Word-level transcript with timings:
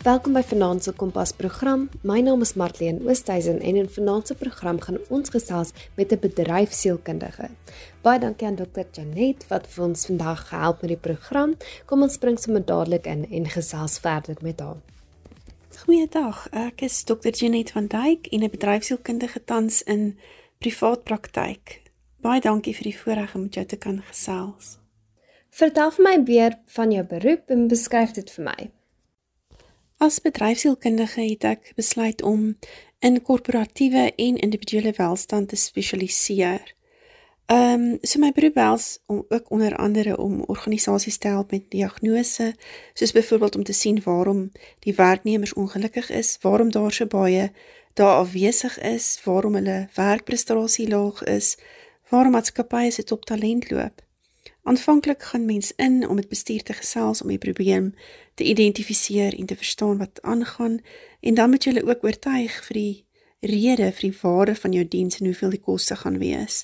Welkom 0.00 0.32
by 0.32 0.40
Vanaand 0.40 0.80
se 0.82 0.92
Kompas 0.96 1.34
program. 1.36 1.90
My 2.00 2.22
naam 2.24 2.40
is 2.40 2.54
Martleen 2.54 3.02
Oosthuizen 3.04 3.58
en 3.60 3.76
in 3.76 3.88
Vanaand 3.88 4.26
se 4.26 4.34
program 4.34 4.80
gaan 4.80 4.96
ons 5.08 5.28
gesels 5.28 5.72
met 5.94 6.12
'n 6.12 6.18
bedryfsielkundige. 6.18 7.48
Baie 8.00 8.18
dankie 8.18 8.46
aan 8.46 8.54
Dr. 8.54 8.80
Janet 8.92 9.46
wat 9.48 9.66
vir 9.66 9.84
ons 9.84 10.06
vandag 10.06 10.48
gehelp 10.48 10.80
met 10.80 10.90
die 10.90 10.96
program. 10.96 11.56
Kom 11.84 12.02
ons 12.02 12.12
spring 12.12 12.38
sommer 12.38 12.64
dadelik 12.64 13.06
in 13.06 13.30
en 13.30 13.48
gesels 13.48 13.98
verder 13.98 14.36
met 14.40 14.60
haar. 14.60 14.76
Goeiedag. 15.84 16.48
Ek 16.50 16.80
is 16.80 17.04
Dr. 17.04 17.30
Janet 17.30 17.70
van 17.70 17.86
Duyk 17.86 18.26
en 18.26 18.42
'n 18.42 18.50
bedryfsielkundige 18.50 19.44
tans 19.44 19.82
in 19.82 20.18
privaat 20.58 21.04
praktyk. 21.04 21.82
Baie 22.20 22.40
dankie 22.40 22.74
vir 22.74 22.84
die 22.84 22.98
voorreg 22.98 23.34
om 23.34 23.42
met 23.42 23.54
jou 23.54 23.66
te 23.66 23.76
kan 23.76 24.02
gesels. 24.02 24.78
Vertel 25.50 25.90
vir 25.90 26.04
my 26.04 26.22
meer 26.26 26.58
van 26.66 26.90
jou 26.90 27.04
beroep 27.04 27.50
en 27.50 27.68
beskryf 27.68 28.12
dit 28.12 28.30
vir 28.30 28.44
my. 28.44 28.79
As 30.00 30.16
bedryfsielkundige 30.24 31.20
het 31.20 31.42
ek 31.44 31.72
besluit 31.76 32.22
om 32.24 32.54
in 33.04 33.18
korporatiewe 33.22 34.06
en 34.16 34.38
individuele 34.40 34.94
welstand 34.96 35.50
te 35.52 35.58
spesialiseer. 35.60 36.70
Ehm 37.52 37.82
um, 37.82 37.98
so 38.00 38.22
my 38.22 38.30
beroep 38.32 38.56
wels 38.56 38.86
om 39.06 39.20
ook 39.28 39.50
onder 39.50 39.76
andere 39.76 40.16
om 40.16 40.40
organisasies 40.40 41.18
te 41.18 41.28
help 41.28 41.50
met 41.50 41.68
diagnose, 41.68 42.54
soos 42.94 43.12
byvoorbeeld 43.12 43.56
om 43.56 43.64
te 43.64 43.76
sien 43.76 44.00
waarom 44.04 44.52
die 44.78 44.94
werknemers 44.94 45.52
ongelukkig 45.52 46.10
is, 46.10 46.38
waarom 46.40 46.70
daar 46.70 46.92
so 46.92 47.06
baie 47.06 47.52
daar 47.94 48.16
afwesig 48.24 48.80
is, 48.80 49.20
waarom 49.24 49.54
hulle 49.54 49.88
werkprestasie 49.94 50.88
laag 50.88 51.24
is, 51.24 51.58
waarom 52.08 52.32
maatskappye 52.32 52.90
se 52.90 53.04
top 53.04 53.24
talent 53.24 53.70
loop. 53.70 54.00
Aanvanklik 54.70 55.22
gaan 55.22 55.44
mens 55.44 55.72
in 55.76 56.08
om 56.08 56.14
met 56.14 56.28
bestuur 56.28 56.62
te 56.62 56.72
gesels 56.72 57.22
om 57.22 57.28
die 57.28 57.38
probleem 57.38 57.94
te 58.34 58.44
identifiseer 58.44 59.34
en 59.38 59.46
te 59.46 59.56
verstaan 59.56 59.98
wat 59.98 60.22
aangaan 60.22 60.78
en 61.20 61.34
dan 61.34 61.50
moet 61.50 61.64
jy 61.64 61.72
hulle 61.72 61.88
ook 61.88 62.04
oortuig 62.06 62.58
vir 62.66 62.78
die 62.78 63.06
rede 63.40 63.88
vir 63.96 64.04
die 64.04 64.18
waarde 64.20 64.54
van 64.54 64.76
jou 64.76 64.84
diens 64.92 65.18
en 65.18 65.26
hoeveel 65.26 65.56
die 65.56 65.62
koste 65.64 65.96
gaan 65.96 66.20
wees. 66.22 66.60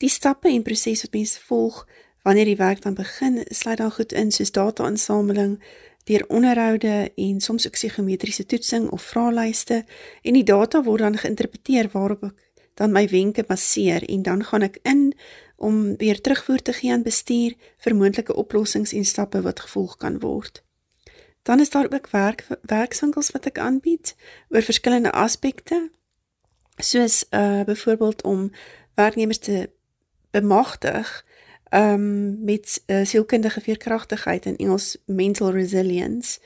Die 0.00 0.08
stappe 0.08 0.48
en 0.48 0.64
proses 0.64 1.04
wat 1.04 1.12
mens 1.12 1.36
volg 1.50 1.82
wanneer 2.24 2.48
die 2.48 2.56
werk 2.56 2.80
dan 2.82 2.96
begin, 2.96 3.42
sluit 3.50 3.78
dan 3.78 3.92
goed 3.92 4.16
in 4.16 4.32
soos 4.32 4.52
data-insameling, 4.56 5.58
deur 6.08 6.24
onderhoude 6.28 7.12
en 7.14 7.40
soms 7.40 7.66
ook 7.66 7.76
psigometriese 7.76 8.46
toetsing 8.46 8.88
of 8.88 9.02
vraelyste 9.02 9.84
en 10.22 10.32
die 10.32 10.48
data 10.48 10.82
word 10.82 11.04
dan 11.04 11.20
geïnterpreteer 11.20 11.92
waarop 11.92 12.24
ek 12.30 12.40
dan 12.74 12.92
my 12.92 13.04
wenke 13.08 13.44
baseer 13.44 14.02
en 14.08 14.22
dan 14.22 14.44
gaan 14.44 14.64
ek 14.64 14.80
in 14.82 15.10
om 15.56 15.96
weer 15.96 16.20
terugvoer 16.20 16.62
te 16.62 16.72
gee 16.72 16.92
aan 16.92 17.02
bestuur 17.02 17.54
vir 17.78 17.96
moontlike 17.96 18.34
oplossings 18.34 18.92
en 18.92 19.04
stappe 19.04 19.42
wat 19.42 19.60
gevolg 19.60 19.96
kan 19.96 20.18
word. 20.18 20.62
Dan 21.42 21.60
is 21.60 21.70
daar 21.70 21.92
ook 21.92 22.10
werk 22.10 22.46
werkswinkels 22.62 23.30
wat 23.30 23.46
ek 23.46 23.58
aanbied 23.58 24.14
oor 24.48 24.62
verskillende 24.62 25.12
aspekte 25.12 25.90
soos 26.76 27.24
uh 27.30 27.62
byvoorbeeld 27.64 28.22
om 28.22 28.50
werknemers 28.94 29.38
te 29.38 29.70
bemagtig 30.30 31.24
um 31.70 32.44
met 32.44 32.82
uh, 32.86 33.04
sielkundige 33.04 33.60
veerkragtigheid 33.60 34.46
en 34.46 34.56
Engels 34.56 34.96
mental 35.06 35.50
resilience 35.50 36.40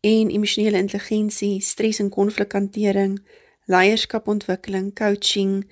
en 0.00 0.30
emosionele 0.30 0.76
intelligensie, 0.76 1.60
stres 1.60 1.98
en 1.98 2.08
konflikhantering, 2.08 3.18
leierskapontwikkeling, 3.64 4.94
coaching, 4.94 5.70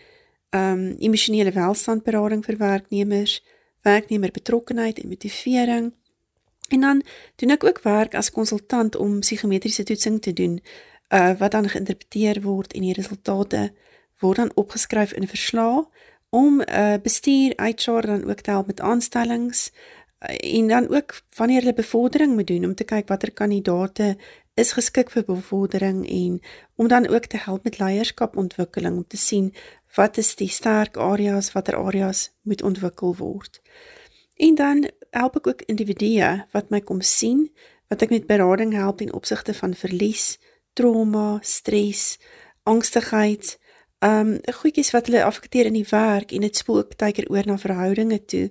um 0.56 0.82
emosionele 0.98 1.52
welstandberading 1.52 2.44
vir 2.44 2.56
werknemers, 2.56 3.42
werknemer 3.82 4.30
betrokkenheid 4.30 4.98
en 4.98 5.08
motivering. 5.08 5.92
En 6.68 6.80
dan 6.80 7.02
doen 7.36 7.50
ek 7.54 7.64
ook 7.64 7.82
werk 7.82 8.14
as 8.14 8.30
konsultant 8.30 8.96
om 8.96 9.20
psigometriese 9.20 9.84
toetsing 9.84 10.20
te 10.22 10.32
doen, 10.32 10.60
uh 11.08 11.32
wat 11.38 11.50
dan 11.50 11.68
geïnterpreteer 11.68 12.42
word 12.42 12.72
en 12.72 12.82
die 12.82 12.96
resultate 12.96 13.72
word 14.18 14.36
dan 14.36 14.54
opgeskryf 14.54 15.12
in 15.12 15.22
'n 15.22 15.34
verslag 15.34 15.84
om 16.30 16.60
uh 16.60 16.94
bestuur 17.02 17.52
HR 17.56 18.06
dan 18.06 18.24
ook 18.30 18.40
te 18.40 18.50
help 18.50 18.66
met 18.66 18.80
aanstellings 18.80 19.70
uh, 20.20 20.58
en 20.58 20.68
dan 20.68 20.88
ook 20.88 21.20
wanneer 21.36 21.60
hulle 21.60 21.74
bevordering 21.74 22.34
moet 22.34 22.46
doen 22.46 22.64
om 22.64 22.74
te 22.74 22.84
kyk 22.84 23.08
watter 23.08 23.32
kandidaate 23.32 24.16
is 24.54 24.72
geskik 24.72 25.10
vir 25.10 25.24
bevordering 25.24 26.08
en 26.08 26.40
om 26.74 26.88
dan 26.88 27.08
ook 27.08 27.26
te 27.26 27.36
help 27.36 27.64
met 27.64 27.78
leierskapontwikkeling 27.78 28.96
om 28.96 29.06
te 29.06 29.16
sien 29.16 29.54
wat 29.96 30.16
is 30.20 30.34
die 30.36 30.48
sterk 30.52 30.96
areas, 30.96 31.52
watter 31.52 31.76
areas 31.76 32.30
moet 32.42 32.62
ontwikkel 32.62 33.16
word. 33.16 33.60
En 34.36 34.54
dan 34.54 34.84
help 35.10 35.36
ek 35.40 35.46
ook 35.46 35.62
individue 35.72 36.44
wat 36.52 36.70
my 36.70 36.80
kom 36.84 37.00
sien, 37.00 37.48
wat 37.88 38.02
ek 38.04 38.12
met 38.12 38.26
berading 38.28 38.74
help 38.76 39.00
in 39.00 39.14
opsigte 39.16 39.54
van 39.56 39.74
verlies, 39.74 40.36
trauma, 40.76 41.38
stres, 41.42 42.18
angstigheid, 42.68 43.56
ehm 44.04 44.34
um, 44.36 44.54
goedjies 44.60 44.92
wat 44.92 45.06
hulle 45.08 45.24
affekteer 45.24 45.70
in 45.70 45.78
die 45.78 45.88
werk 45.88 46.32
en 46.36 46.44
dit 46.44 46.56
spoel 46.56 46.82
ook 46.82 46.98
baie 47.00 47.14
keer 47.16 47.30
oor 47.32 47.46
na 47.48 47.56
verhoudinge 47.58 48.18
toe. 48.28 48.50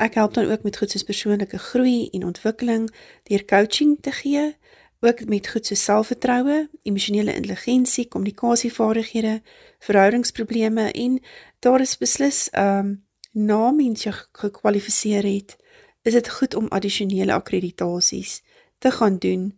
Ek 0.00 0.14
help 0.16 0.34
dan 0.34 0.48
ook 0.48 0.62
met 0.64 0.78
goed 0.80 0.90
soos 0.90 1.04
persoonlike 1.04 1.58
groei 1.58 2.08
en 2.16 2.24
ontwikkeling 2.24 2.88
deur 3.28 3.44
coaching 3.44 3.98
te 4.00 4.14
gee 4.22 4.54
ook 5.00 5.24
met 5.30 5.48
goed 5.48 5.66
so 5.66 5.74
selfvertroue, 5.74 6.68
emosionele 6.82 7.34
intelligensie, 7.34 8.08
kommunikasievaardighede, 8.08 9.42
verhoudingsprobleme 9.78 10.92
en 10.92 11.20
daar 11.58 11.80
is 11.80 11.98
beslis 11.98 12.48
ehm 12.50 12.78
um, 12.78 13.06
na 13.32 13.70
mens 13.70 14.02
jy 14.02 14.12
gekwalifiseer 14.32 15.22
het, 15.22 15.56
is 16.02 16.12
dit 16.12 16.28
goed 16.28 16.54
om 16.54 16.68
addisionele 16.74 17.32
akkreditasies 17.32 18.42
te 18.78 18.90
gaan 18.90 19.18
doen 19.18 19.52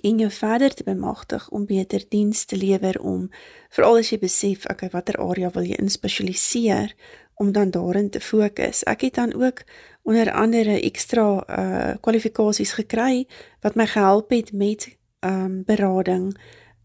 en 0.00 0.18
jou 0.18 0.30
verder 0.30 0.74
te 0.74 0.84
bemagtig 0.84 1.48
om 1.48 1.66
beter 1.66 2.04
diens 2.08 2.44
te 2.44 2.56
lewer 2.56 3.00
om 3.00 3.28
veral 3.70 3.98
as 4.00 4.12
jy 4.12 4.18
besef 4.22 4.64
okay 4.70 4.88
watter 4.92 5.18
area 5.20 5.50
wil 5.52 5.66
jy 5.68 5.76
inspesialiseer 5.76 6.94
om 7.34 7.52
dan 7.52 7.70
daarin 7.70 8.10
te 8.10 8.20
fokus. 8.20 8.82
Ek 8.82 9.00
het 9.00 9.14
dan 9.14 9.34
ook 9.34 9.64
onder 10.02 10.32
andere 10.32 10.80
ekstra 10.80 11.44
uh 11.48 11.94
kwalifikasies 12.00 12.72
gekry 12.72 13.26
wat 13.60 13.74
my 13.74 13.86
gehelp 13.86 14.30
het 14.30 14.52
met 14.52 14.96
um 15.20 15.62
berading 15.64 16.34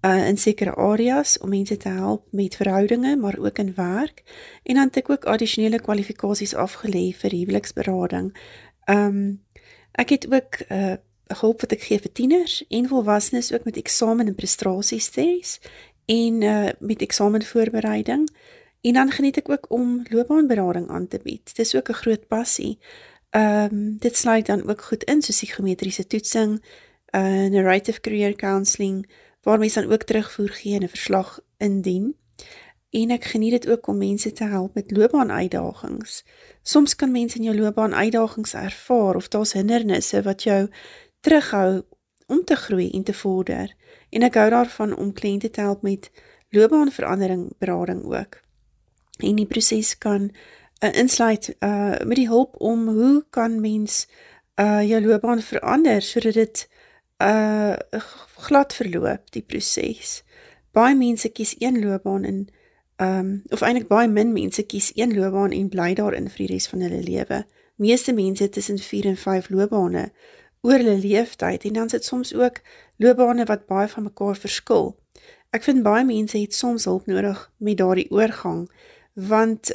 uh 0.06 0.28
in 0.28 0.38
sekere 0.38 0.76
areas 0.76 1.38
om 1.38 1.50
mense 1.50 1.78
te 1.78 1.90
help 1.90 2.28
met 2.32 2.56
verhoudinge 2.56 3.16
maar 3.16 3.38
ook 3.40 3.58
in 3.58 3.74
werk 3.76 4.24
en 4.64 4.76
dan 4.76 4.86
het 4.86 4.98
ek 4.98 5.10
ook 5.10 5.26
addisionele 5.26 5.80
kwalifikasies 5.80 6.56
afgelê 6.56 7.10
vir 7.18 7.32
huweliksberading. 7.32 8.32
Um 8.86 9.44
ek 9.92 10.10
het 10.10 10.34
ook 10.34 10.62
uh 10.70 10.96
hulp 11.42 11.62
wat 11.62 11.74
ek 11.76 11.82
gee 11.84 12.00
vir 12.00 12.12
tieners 12.12 12.62
en 12.70 12.88
volwassenes 12.88 13.52
ook 13.54 13.64
met 13.64 13.78
eksamen 13.78 14.28
en 14.28 14.36
prestasiestres 14.36 15.60
en 16.06 16.42
uh 16.42 16.70
met 16.80 17.02
eksamenvoorbereiding. 17.02 18.30
En 18.82 18.94
dan 18.94 19.12
geniet 19.12 19.38
ek 19.38 19.50
ook 19.50 19.72
om 19.72 20.06
loopbaanberading 20.10 20.90
aan 20.90 21.08
te 21.08 21.20
bied. 21.24 21.56
Dis 21.56 21.76
ook 21.76 21.90
'n 21.90 22.02
groot 22.04 22.28
passie. 22.28 22.80
Ehm 23.30 23.74
um, 23.74 23.98
dit 23.98 24.16
sluit 24.16 24.46
dan 24.46 24.70
ook 24.70 24.82
goed 24.82 25.04
in 25.04 25.22
soos 25.22 25.36
psigometriese 25.36 26.08
toetsing, 26.08 26.64
uh 27.16 27.48
narrative 27.50 28.00
career 28.02 28.36
counselling 28.36 29.10
waar 29.42 29.60
mense 29.60 29.82
dan 29.82 29.92
ook 29.92 30.04
terugvoer 30.04 30.50
gee 30.50 30.76
en 30.76 30.84
'n 30.84 30.90
verslag 30.90 31.40
indien. 31.58 32.16
En 32.90 33.12
ek 33.12 33.24
geniet 33.24 33.52
dit 33.52 33.68
ook 33.70 33.88
om 33.88 33.98
mense 33.98 34.32
te 34.32 34.44
help 34.44 34.74
met 34.74 34.92
loopbaanuitdagings. 34.92 36.26
Soms 36.62 36.96
kan 36.96 37.12
mense 37.12 37.38
in 37.38 37.44
jou 37.44 37.58
loopbaan 37.58 37.94
uitdagings 37.96 38.54
ervaar 38.54 39.16
of 39.16 39.28
daar's 39.28 39.54
hindernisse 39.54 40.22
wat 40.22 40.44
jou 40.44 40.70
terughou 41.20 41.84
om 42.26 42.44
te 42.44 42.56
groei 42.56 42.90
en 42.90 43.04
te 43.04 43.14
vorder. 43.14 43.76
En 44.10 44.22
ek 44.22 44.34
hou 44.34 44.50
daarvan 44.50 44.96
om 44.96 45.14
kliënte 45.14 45.50
te 45.50 45.62
help 45.62 45.82
met 45.82 46.12
loopbaanverandering 46.50 47.52
berading 47.58 48.04
ook 48.04 48.47
en 49.24 49.36
die 49.36 49.50
proses 49.50 49.98
kan 49.98 50.32
uh, 50.84 50.94
insluit 50.94 51.56
uh 51.60 52.00
met 52.06 52.16
die 52.16 52.28
hulp 52.28 52.56
om 52.62 52.88
hoe 52.88 53.26
kan 53.30 53.62
mens 53.62 54.08
uh 54.56 54.82
jou 54.90 55.02
loopbaan 55.02 55.42
verander 55.42 56.02
sodat 56.02 56.34
dit 56.34 56.70
uh 57.18 57.76
glad 58.38 58.74
verloop 58.74 59.32
die 59.32 59.42
proses. 59.42 60.24
Baie 60.72 60.96
mense 60.96 61.30
kies 61.30 61.56
een 61.60 61.80
loopbaan 61.86 62.24
in 62.24 62.48
um 63.02 63.44
of 63.50 63.62
eintlik 63.62 63.88
baie 63.88 64.08
min 64.08 64.34
mense 64.34 64.64
kies 64.64 64.92
een 64.96 65.14
loopbaan 65.20 65.52
en 65.52 65.70
bly 65.70 65.94
daarin 65.94 66.30
vir 66.30 66.46
die 66.46 66.54
res 66.54 66.68
van 66.68 66.82
hulle 66.86 67.02
lewe. 67.04 67.46
Meeste 67.76 68.14
mense 68.14 68.50
tussen 68.50 68.80
4 68.80 69.06
en 69.06 69.18
5 69.18 69.50
loopbane 69.50 70.12
oor 70.62 70.78
hulle 70.82 70.98
leeftyd 70.98 71.64
en 71.64 71.74
dan 71.74 71.90
sit 71.90 72.06
soms 72.06 72.34
ook 72.34 72.62
loopbane 72.98 73.46
wat 73.46 73.66
baie 73.66 73.88
van 73.88 74.04
mekaar 74.04 74.36
verskil. 74.36 74.96
Ek 75.50 75.64
vind 75.64 75.84
baie 75.84 76.06
mense 76.06 76.38
het 76.38 76.54
soms 76.54 76.86
hulp 76.86 77.06
nodig 77.06 77.52
met 77.58 77.78
daardie 77.78 78.10
oorgang 78.12 78.68
want 79.18 79.74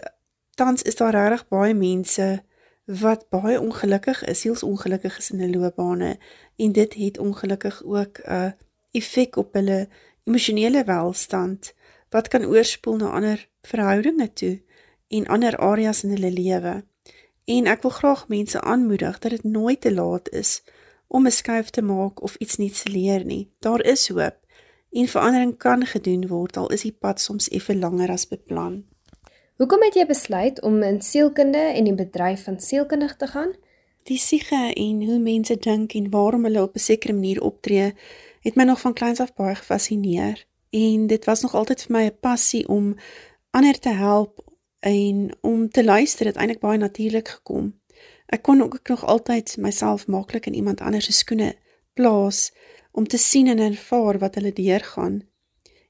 tans 0.55 0.83
is 0.83 0.95
daar 0.95 1.15
regtig 1.15 1.49
baie 1.49 1.75
mense 1.75 2.43
wat 2.85 3.29
baie 3.29 3.61
ongelukkig 3.61 4.25
is, 4.25 4.41
siels 4.41 4.63
ongelukkig 4.63 5.19
is 5.19 5.31
in 5.31 5.41
hulle 5.43 5.59
loopbane 5.59 6.19
en 6.57 6.73
dit 6.73 6.95
het 6.95 7.19
ongelukkig 7.19 7.83
ook 7.83 8.19
'n 8.23 8.33
uh, 8.33 8.51
effek 8.91 9.37
op 9.37 9.55
hulle 9.55 9.89
emosionele 10.25 10.85
welstand 10.85 11.75
wat 12.11 12.29
kan 12.29 12.45
oorspoel 12.45 12.97
na 12.97 13.11
ander 13.11 13.49
verhoudinge 13.63 14.33
toe 14.33 14.63
en 15.09 15.27
ander 15.27 15.57
areas 15.57 16.05
in 16.05 16.11
hulle 16.11 16.31
lewe. 16.31 16.85
En 17.45 17.67
ek 17.67 17.83
wil 17.83 17.91
graag 17.91 18.29
mense 18.29 18.61
aanmoedig 18.61 19.19
dat 19.19 19.31
dit 19.31 19.45
nooit 19.45 19.81
te 19.81 19.95
laat 19.95 20.31
is 20.31 20.63
om 21.07 21.27
'n 21.27 21.31
skuif 21.31 21.71
te 21.71 21.83
maak 21.83 22.23
of 22.23 22.35
iets 22.35 22.57
nuuts 22.57 22.83
te 22.83 22.91
leer 22.91 23.25
nie. 23.25 23.51
Daar 23.59 23.83
is 23.83 24.09
hoop 24.09 24.37
en 24.91 25.09
verandering 25.09 25.59
kan 25.59 25.87
gedoen 25.87 26.27
word 26.27 26.57
al 26.57 26.71
is 26.71 26.83
die 26.83 26.97
pad 26.99 27.21
soms 27.21 27.49
effe 27.49 27.77
langer 27.77 28.11
as 28.11 28.29
beplan. 28.29 28.92
Hoekom 29.63 29.85
het 29.87 29.95
jy 29.95 30.03
besluit 30.09 30.57
om 30.67 30.81
in 30.83 30.97
sielkunde 31.07 31.61
en 31.71 31.87
die 31.87 31.95
bedryf 31.95 32.41
van 32.49 32.57
sielkundig 32.61 33.13
te 33.17 33.27
gaan? 33.31 33.53
Die 34.11 34.19
siege 34.19 34.59
en 34.75 35.05
hoe 35.07 35.19
mense 35.23 35.55
dink 35.55 35.95
en 35.95 36.09
waarom 36.11 36.49
hulle 36.49 36.63
op 36.63 36.75
'n 36.75 36.83
sekere 36.83 37.13
manier 37.13 37.43
optree, 37.43 37.93
het 38.41 38.57
my 38.57 38.65
nog 38.65 38.81
van 38.81 38.93
kleins 38.93 39.21
af 39.21 39.35
baie 39.35 39.55
gefassineer 39.55 40.45
en 40.71 41.07
dit 41.07 41.25
was 41.25 41.43
nog 41.43 41.55
altyd 41.55 41.83
vir 41.83 41.97
my 41.97 42.03
'n 42.05 42.19
passie 42.21 42.69
om 42.69 42.97
ander 43.51 43.79
te 43.79 43.89
help 43.89 44.45
en 44.79 45.37
om 45.41 45.69
te 45.69 45.85
luister 45.85 46.27
het 46.27 46.37
eintlik 46.37 46.61
baie 46.61 46.79
natuurlik 46.79 47.29
gekom. 47.29 47.81
Ek 48.27 48.43
kon 48.43 48.63
ook 48.63 48.89
nog 48.89 49.05
altyd 49.05 49.57
myself 49.59 50.07
maklik 50.07 50.47
in 50.47 50.55
iemand 50.55 50.81
anders 50.81 51.05
se 51.05 51.13
skoene 51.13 51.55
plaas 51.95 52.53
om 52.93 53.07
te 53.07 53.17
sien 53.17 53.47
en 53.47 53.59
ervaar 53.59 54.19
wat 54.19 54.35
hulle 54.35 54.53
deurgaan. 54.53 55.32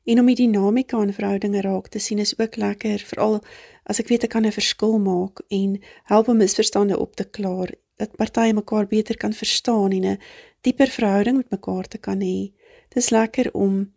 En 0.04 0.18
om 0.18 0.26
die 0.26 0.34
dinamika 0.34 1.02
in 1.02 1.12
verhoudinge 1.12 1.60
raak 1.60 1.88
te 1.88 1.98
sien 1.98 2.18
is 2.18 2.38
ook 2.38 2.56
lekker, 2.56 2.98
veral 2.98 3.38
as 3.86 4.00
ek 4.02 4.08
weet 4.08 4.24
ek 4.24 4.30
kan 4.34 4.46
'n 4.46 4.52
verskil 4.52 4.98
maak 4.98 5.42
en 5.48 5.80
help 6.04 6.28
om 6.28 6.36
misverstande 6.36 6.98
op 6.98 7.14
te 7.16 7.24
klaar, 7.24 7.70
dat 7.96 8.16
partye 8.16 8.52
mekaar 8.52 8.86
beter 8.86 9.16
kan 9.16 9.32
verstaan 9.32 9.92
en 9.92 10.04
'n 10.04 10.18
dieper 10.60 10.90
verhouding 10.90 11.36
met 11.36 11.50
mekaar 11.50 11.88
te 11.88 11.98
kan 11.98 12.20
hê. 12.20 12.52
Dis 12.88 13.10
lekker 13.10 13.54
om 13.54 13.92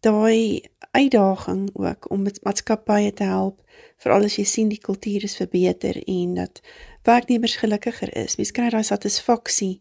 daai 0.00 0.62
uitdaging 0.90 1.70
ook 1.72 2.10
om 2.10 2.22
met 2.22 2.42
maatskappye 2.42 3.12
te 3.12 3.24
help, 3.24 3.60
veral 3.96 4.24
as 4.24 4.36
jy 4.36 4.44
sien 4.44 4.68
die 4.68 4.80
kultuur 4.80 5.24
is 5.24 5.36
verbeter 5.36 6.02
en 6.06 6.34
dat 6.34 6.60
werknemers 7.02 7.56
gelukkiger 7.56 8.16
is. 8.16 8.36
Mens 8.36 8.50
kry 8.50 8.70
daai 8.70 8.84
satisfaksie 8.84 9.80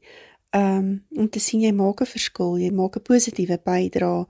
um, 0.55 1.05
om 1.15 1.29
te 1.29 1.39
sien 1.39 1.61
jy 1.61 1.71
maak 1.71 2.01
'n 2.01 2.05
verskil, 2.05 2.57
jy 2.57 2.71
maak 2.71 2.95
'n 2.95 3.01
positiewe 3.01 3.59
bydrae 3.63 4.25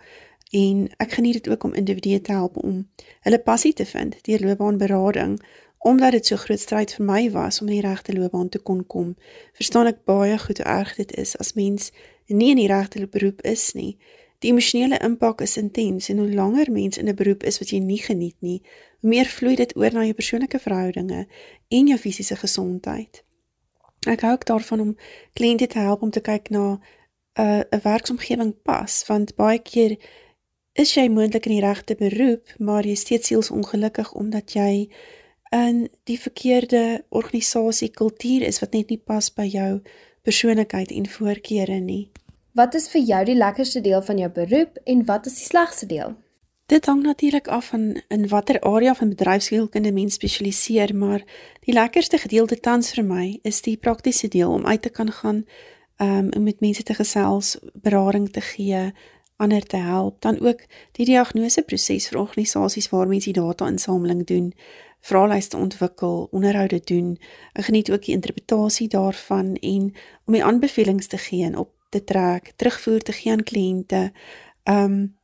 en 0.55 0.87
ek 1.03 1.17
geniet 1.17 1.41
dit 1.41 1.51
ook 1.51 1.63
om 1.67 1.73
individue 1.73 2.21
te 2.21 2.31
help 2.31 2.57
om 2.63 2.81
hulle 3.27 3.39
passie 3.43 3.73
te 3.73 3.85
vind 3.85 4.15
deur 4.27 4.43
loopbaanberading 4.45 5.39
omdat 5.85 6.11
dit 6.11 6.25
so 6.25 6.35
groot 6.41 6.59
stryd 6.59 6.93
vir 6.97 7.05
my 7.05 7.23
was 7.31 7.61
om 7.61 7.67
in 7.67 7.75
die 7.77 7.85
regte 7.85 8.13
loopbaan 8.13 8.47
te 8.49 8.59
kon 8.59 8.79
kom. 8.89 9.11
Verstaan 9.53 9.85
ek 9.85 9.99
baie 10.09 10.37
goed 10.41 10.57
hoe 10.57 10.65
erg 10.65 10.95
dit 10.97 11.11
is 11.21 11.35
as 11.37 11.53
mens 11.53 11.91
nie 12.25 12.49
in 12.55 12.61
die 12.61 12.71
regte 12.71 13.05
beroep 13.05 13.43
is 13.45 13.67
nie. 13.77 13.91
Die 14.41 14.49
emosionele 14.49 14.97
impak 15.05 15.43
is 15.45 15.57
intens 15.61 16.09
en 16.09 16.23
hoe 16.23 16.31
langer 16.33 16.71
mens 16.71 16.97
in 16.97 17.09
'n 17.09 17.15
beroep 17.15 17.43
is 17.43 17.59
wat 17.59 17.69
jy 17.69 17.79
nie 17.79 18.01
geniet 18.01 18.35
nie, 18.39 18.61
hoe 19.01 19.09
meer 19.09 19.25
vloei 19.25 19.55
dit 19.55 19.75
oor 19.77 19.93
na 19.93 20.03
jou 20.03 20.13
persoonlike 20.13 20.59
verhoudinge 20.59 21.27
en 21.69 21.87
jou 21.87 21.97
fisiese 21.97 22.35
gesondheid. 22.35 23.23
Ek 24.07 24.21
hou 24.21 24.31
ook 24.33 24.45
daarvan 24.45 24.79
om 24.79 24.97
kliënte 25.33 25.67
te 25.67 25.79
help 25.79 26.01
om 26.01 26.11
te 26.11 26.21
kyk 26.21 26.49
na 26.49 26.65
'n 26.71 26.79
uh, 27.39 27.63
'n 27.71 27.81
werksomgewing 27.83 28.55
pas, 28.63 29.03
want 29.07 29.35
baie 29.35 29.59
keer 29.59 29.97
is 30.75 30.91
jy 30.95 31.07
moontlik 31.09 31.47
in 31.47 31.55
die 31.55 31.63
regte 31.63 31.95
beroep, 31.95 32.51
maar 32.59 32.83
jy 32.83 32.95
is 32.97 33.05
steeds 33.07 33.31
sielsongelukkig 33.31 34.11
omdat 34.13 34.55
jy 34.57 34.87
in 35.55 35.85
die 36.09 36.17
verkeerde 36.19 37.05
organisasie 37.09 37.89
kultuur 37.95 38.43
is 38.43 38.59
wat 38.59 38.75
net 38.75 38.91
nie 38.91 38.99
pas 38.99 39.29
by 39.31 39.45
jou 39.47 39.79
persoonlikheid 40.27 40.91
en 40.91 41.07
voorkeure 41.07 41.79
nie. 41.79 42.09
Wat 42.55 42.75
is 42.75 42.89
vir 42.91 43.03
jou 43.07 43.23
die 43.27 43.37
lekkerste 43.37 43.81
deel 43.83 44.03
van 44.03 44.19
jou 44.19 44.29
beroep 44.31 44.79
en 44.83 45.03
wat 45.07 45.27
is 45.31 45.39
die 45.39 45.47
slegste 45.47 45.87
deel? 45.87 46.15
Dit 46.71 46.87
hang 46.89 47.03
natuurlik 47.03 47.47
af 47.47 47.69
van 47.71 48.01
in 48.09 48.27
watter 48.27 48.59
area 48.59 48.95
van 48.95 49.11
bedryfskunde 49.13 49.91
mens 49.91 50.17
spesialiseer, 50.17 50.95
maar 50.95 51.21
die 51.67 51.73
lekkerste 51.73 52.17
gedeelte 52.17 52.57
tans 52.59 52.91
vir 52.97 53.05
my 53.05 53.25
is 53.43 53.61
die 53.61 53.77
praktiese 53.77 54.27
deel 54.27 54.51
om 54.51 54.65
uit 54.65 54.81
te 54.81 54.89
kan 54.89 55.11
gaan 55.11 55.45
um 56.01 56.31
om 56.35 56.43
met 56.43 56.59
mense 56.59 56.83
te 56.83 56.93
gesels, 56.93 57.57
berading 57.73 58.31
te 58.31 58.41
gee, 58.41 58.91
ander 59.37 59.63
te 59.63 59.77
help, 59.77 60.21
dan 60.21 60.39
ook 60.39 60.63
die 60.91 61.05
diagnoseproses 61.05 62.07
vir 62.07 62.19
organisasies 62.19 62.89
waar 62.89 63.07
mense 63.07 63.31
die 63.31 63.41
data-insameling 63.41 64.23
doen, 64.25 64.53
vraelyste 65.05 65.57
ontwikkel, 65.57 66.27
onderhoude 66.31 66.79
doen. 66.83 67.17
Ek 67.53 67.67
geniet 67.69 67.91
ook 67.91 68.05
die 68.07 68.15
interpretasie 68.15 68.87
daarvan 68.89 69.55
en 69.55 69.91
om 70.25 70.33
die 70.33 70.43
aanbevelings 70.43 71.07
te 71.07 71.17
gee 71.17 71.45
en 71.45 71.57
op 71.57 71.71
te 71.89 72.03
trek, 72.03 72.53
terugvoer 72.55 72.99
te 72.99 73.13
gee 73.13 73.31
aan 73.31 73.43
kliënte. 73.43 74.11
Um 74.63 75.17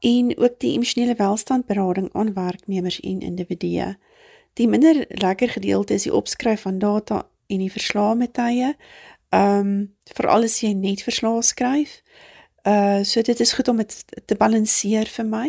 en 0.00 0.28
ook 0.38 0.60
die 0.60 0.74
emosionele 0.76 1.14
welstandberading 1.18 2.10
aan 2.12 2.34
werknemers 2.34 3.00
en 3.00 3.20
individue. 3.20 3.96
Die 4.54 4.68
minder 4.68 5.04
lekker 5.08 5.48
gedeelte 5.48 5.94
is 5.94 6.04
die 6.04 6.14
opskryf 6.14 6.60
van 6.60 6.78
data 6.78 7.24
en 7.46 7.58
die 7.58 7.72
verslae 7.72 8.14
met 8.14 8.34
tye. 8.36 8.74
Um 9.34 9.96
veral 10.14 10.46
as 10.46 10.60
jy 10.62 10.72
net 10.76 11.02
verslae 11.02 11.42
skryf. 11.42 12.02
Uh 12.66 13.02
so 13.02 13.22
dit 13.22 13.40
is 13.40 13.52
goed 13.52 13.68
om 13.68 13.76
dit 13.76 14.04
te 14.24 14.34
balanseer 14.34 15.06
vir 15.06 15.26
my. 15.26 15.48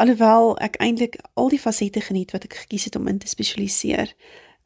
Alhoewel 0.00 0.54
ek 0.64 0.76
eintlik 0.80 1.18
al 1.34 1.48
die 1.52 1.60
fasette 1.60 2.00
geniet 2.00 2.32
wat 2.32 2.44
ek 2.48 2.54
gekies 2.64 2.88
het 2.88 2.96
om 2.96 3.08
in 3.08 3.18
te 3.18 3.28
spesialiseer. 3.28 4.14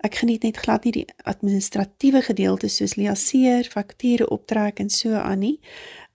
Ek 0.00 0.14
geniet 0.22 0.42
net 0.42 0.56
glad 0.56 0.84
nie 0.84 0.92
die 0.92 1.06
administratiewe 1.28 2.22
gedeelte 2.22 2.68
soos 2.68 2.94
liaseer, 2.96 3.68
fakture 3.68 4.28
optrek 4.28 4.80
en 4.80 4.90
so 4.90 5.14
aan 5.18 5.44
nie. 5.44 5.58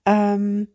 Um 0.04 0.66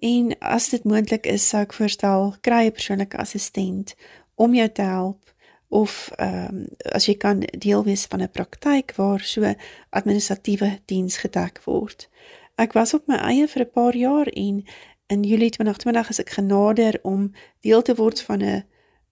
En 0.00 0.38
as 0.38 0.68
dit 0.68 0.84
moontlik 0.84 1.26
is, 1.28 1.44
sou 1.48 1.60
ek 1.66 1.74
voorstel 1.76 2.30
kry 2.40 2.64
'n 2.66 2.72
persoonlike 2.72 3.16
assistent 3.20 3.94
om 4.34 4.54
jou 4.54 4.68
te 4.68 4.82
help 4.82 5.34
of 5.68 6.10
ehm 6.16 6.46
um, 6.48 6.66
as 6.92 7.06
jy 7.06 7.14
kan 7.14 7.44
deel 7.58 7.84
wees 7.84 8.06
van 8.06 8.22
'n 8.22 8.30
praktyk 8.30 8.94
waar 8.96 9.20
so 9.20 9.54
administratiewe 9.90 10.78
diens 10.84 11.16
gedek 11.16 11.60
word. 11.64 12.08
Ek 12.60 12.74
was 12.76 12.92
op 12.94 13.06
my 13.08 13.16
eie 13.24 13.46
vir 13.48 13.62
'n 13.64 13.72
paar 13.72 13.96
jaar 13.96 14.26
en 14.26 14.64
in 15.06 15.22
Julie 15.22 15.50
2020 15.50 16.08
is 16.08 16.20
ek 16.20 16.30
genader 16.30 16.98
om 17.02 17.32
deel 17.60 17.82
te 17.82 17.94
word 17.94 18.20
van 18.20 18.42
'n 18.42 18.64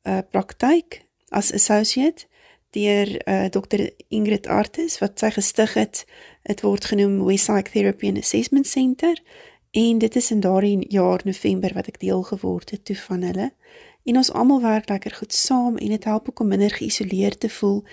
'n 0.04 0.26
praktyk 0.30 1.06
as 1.28 1.52
associate 1.52 2.26
deur 2.70 3.08
uh, 3.28 3.48
Dr 3.48 3.88
Ingrid 4.08 4.46
Artis 4.46 4.98
wat 4.98 5.18
sy 5.18 5.30
gestig 5.30 5.74
het. 5.74 6.04
Dit 6.42 6.60
word 6.60 6.84
genoem 6.84 7.24
Westside 7.24 7.70
Therapy 7.70 8.08
and 8.08 8.18
Assessment 8.18 8.66
Center 8.66 9.16
En 9.70 9.98
dit 9.98 10.16
is 10.16 10.30
in 10.30 10.40
daardie 10.40 10.84
jaar 10.88 11.20
November 11.24 11.74
wat 11.74 11.86
ek 11.86 12.00
deel 12.00 12.22
geword 12.22 12.70
het 12.70 12.84
toe 12.84 12.96
van 12.96 13.22
hulle. 13.22 13.52
En 14.04 14.16
ons 14.16 14.32
almal 14.32 14.62
werk 14.62 14.88
lekker 14.88 15.14
goed 15.14 15.32
saam 15.32 15.76
en 15.76 15.88
dit 15.88 16.04
help 16.04 16.28
ook 16.28 16.40
om 16.40 16.48
minder 16.48 16.70
geïsoleerd 16.70 17.40
te 17.40 17.50
voel. 17.50 17.84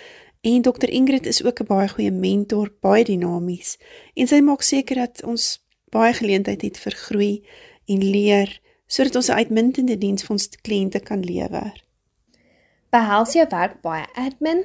En 0.45 0.61
Dr 0.61 0.90
Ingrid 0.90 1.25
is 1.25 1.44
ook 1.44 1.59
'n 1.59 1.66
baie 1.66 1.87
goeie 1.87 2.11
mentor, 2.11 2.73
baie 2.80 3.04
dinamies. 3.04 3.78
En 4.14 4.28
sy 4.28 4.40
maak 4.40 4.61
seker 4.61 4.95
dat 4.95 5.23
ons 5.23 5.66
baie 5.90 6.14
geleentheid 6.14 6.61
het 6.61 6.78
vir 6.78 6.92
groei 6.92 7.47
en 7.85 8.09
leer 8.09 8.61
sodat 8.87 9.16
ons 9.16 9.28
'n 9.28 9.37
uitmuntende 9.42 9.97
diens 9.97 10.23
vir 10.23 10.31
ons 10.31 10.49
kliënte 10.61 10.99
kan 10.99 11.19
lewer. 11.19 11.83
Behels 12.90 13.33
jou 13.33 13.45
werk 13.49 13.81
baie 13.81 14.06
admin? 14.14 14.64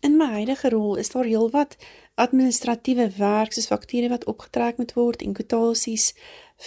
In 0.00 0.16
my 0.16 0.26
huidige 0.26 0.68
rol 0.68 0.96
is 0.96 1.10
daar 1.10 1.24
heelwat 1.24 1.76
administratiewe 2.14 3.10
werk 3.16 3.52
soos 3.52 3.66
fakture 3.66 4.08
wat 4.08 4.24
opgetrek 4.24 4.76
moet 4.76 4.92
word 4.92 5.22
en 5.22 5.32
kwotasies 5.32 6.14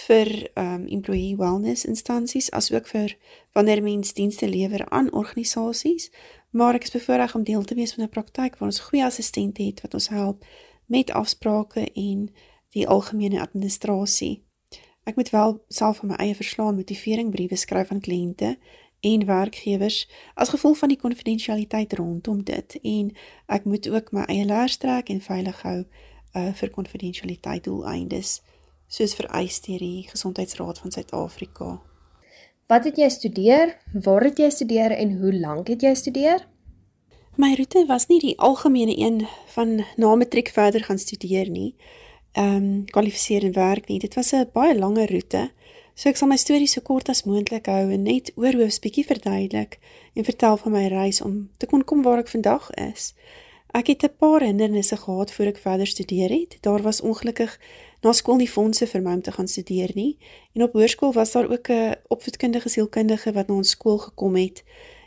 vir 0.06 0.50
um 0.54 0.86
employee 0.86 1.36
wellness 1.36 1.84
instansies 1.84 2.50
asook 2.50 2.86
vir 2.86 3.16
wanneer 3.52 3.82
mens 3.82 4.12
dienste 4.12 4.48
lewer 4.48 4.88
aan 4.88 5.12
organisasies 5.12 6.10
maar 6.52 6.76
ek 6.78 6.86
is 6.88 6.94
bevoorreg 6.94 7.34
om 7.34 7.44
deel 7.48 7.64
te 7.64 7.74
wees 7.74 7.94
van 7.94 8.04
'n 8.04 8.14
praktyk 8.16 8.58
waar 8.58 8.68
ons 8.68 8.84
goeie 8.88 9.04
assistente 9.04 9.62
het 9.62 9.80
wat 9.80 9.94
ons 9.94 10.08
help 10.08 10.44
met 10.86 11.10
afsprake 11.10 11.88
en 11.92 12.28
die 12.76 12.88
algemene 12.88 13.40
administrasie 13.40 14.44
ek 15.04 15.16
moet 15.16 15.30
wel 15.30 15.64
self 15.68 15.96
van 15.96 16.08
my 16.08 16.14
eie 16.14 16.34
verslae 16.34 16.72
motiveringbriewe 16.72 17.56
skryf 17.56 17.90
aan 17.90 18.04
kliënte 18.06 18.56
en 19.00 19.26
werkgewers 19.26 20.08
as 20.34 20.48
gevolg 20.48 20.78
van 20.78 20.88
die 20.88 21.00
konfidensialiteit 21.00 21.92
rondom 21.92 22.44
dit 22.44 22.78
en 22.82 23.12
ek 23.46 23.64
moet 23.64 23.88
ook 23.88 24.12
my 24.12 24.22
eie 24.22 24.44
leers 24.44 24.76
trek 24.76 25.08
en 25.08 25.20
veilig 25.20 25.62
hou 25.62 25.80
uh, 26.36 26.52
vir 26.54 26.70
konfidensialiteit 26.70 27.64
doeleindes 27.64 28.40
soos 28.92 29.14
vereis 29.16 29.60
deur 29.64 29.80
die 29.80 30.08
Gesondheidsraad 30.08 30.78
van 30.78 30.92
Suid-Afrika. 30.92 31.91
Wat 32.72 32.84
het 32.88 32.96
jy 32.96 33.08
studeer? 33.12 33.74
Waar 33.92 34.24
het 34.24 34.38
jy 34.40 34.46
studeer 34.48 34.94
en 34.96 35.10
hoe 35.20 35.32
lank 35.36 35.68
het 35.68 35.82
jy 35.84 35.90
studeer? 35.94 36.46
My 37.36 37.50
roete 37.58 37.82
was 37.84 38.06
nie 38.08 38.16
die 38.22 38.32
algemene 38.40 38.94
een 38.96 39.18
van 39.52 39.82
na 40.00 40.14
matriek 40.16 40.48
verder 40.48 40.84
gaan 40.86 40.98
studeer 40.98 41.50
nie. 41.52 41.74
Ehm 42.32 42.54
um, 42.56 42.70
kwalifiseer 42.94 43.44
en 43.44 43.52
werk 43.52 43.88
nie. 43.88 43.98
Dit 43.98 44.14
was 44.14 44.32
'n 44.32 44.48
baie 44.54 44.78
langer 44.78 45.10
roete. 45.10 45.50
So 45.94 46.08
ek 46.08 46.16
sal 46.16 46.28
my 46.28 46.36
storie 46.36 46.66
so 46.66 46.80
kort 46.80 47.08
as 47.08 47.24
moontlik 47.24 47.66
hou 47.66 47.90
en 47.92 48.02
net 48.02 48.32
oorhoofs 48.36 48.80
bietjie 48.80 49.04
verduidelik 49.04 49.78
en 50.14 50.24
vertel 50.24 50.56
van 50.56 50.72
my 50.72 50.86
reis 50.86 51.20
om 51.20 51.50
te 51.56 51.66
kon 51.66 51.84
kom 51.84 52.02
waar 52.02 52.18
ek 52.18 52.28
vandag 52.28 52.70
is. 52.70 53.14
Ek 53.72 53.86
het 53.86 54.02
'n 54.02 54.16
paar 54.18 54.40
hindernisse 54.40 54.96
gehad 54.96 55.32
voor 55.32 55.46
ek 55.46 55.58
verder 55.58 55.86
studeer 55.86 56.30
het. 56.30 56.56
Daar 56.60 56.82
was 56.82 57.00
ongelukkig 57.00 57.60
na 58.02 58.12
skool 58.12 58.36
nie 58.36 58.50
fondse 58.50 58.86
vir 58.86 59.02
my 59.02 59.12
om 59.18 59.22
te 59.22 59.32
gaan 59.32 59.48
studeer 59.48 59.90
nie 59.94 60.18
en 60.54 60.62
op 60.62 60.72
hoërskool 60.72 61.12
was 61.12 61.32
daar 61.32 61.50
ook 61.50 61.68
'n 61.68 61.94
opvoedkundige 62.08 62.68
sielkundige 62.68 63.32
wat 63.32 63.48
na 63.48 63.54
ons 63.54 63.70
skool 63.70 63.98
gekom 63.98 64.36
het 64.36 64.64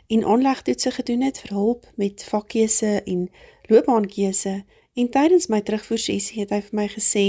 en 0.08 0.24
aanlegtoetse 0.24 0.90
gedoen 0.90 1.22
het 1.22 1.38
vir 1.38 1.50
hulp 1.50 1.86
met 1.96 2.24
vakkeuse 2.24 3.02
en 3.04 3.30
loopbaankeuse 3.68 4.64
En 4.96 5.10
tydens 5.12 5.46
my 5.52 5.58
terugvoersessie 5.60 6.38
het 6.40 6.52
hy 6.54 6.62
vir 6.64 6.76
my 6.78 6.84
gesê 6.88 7.24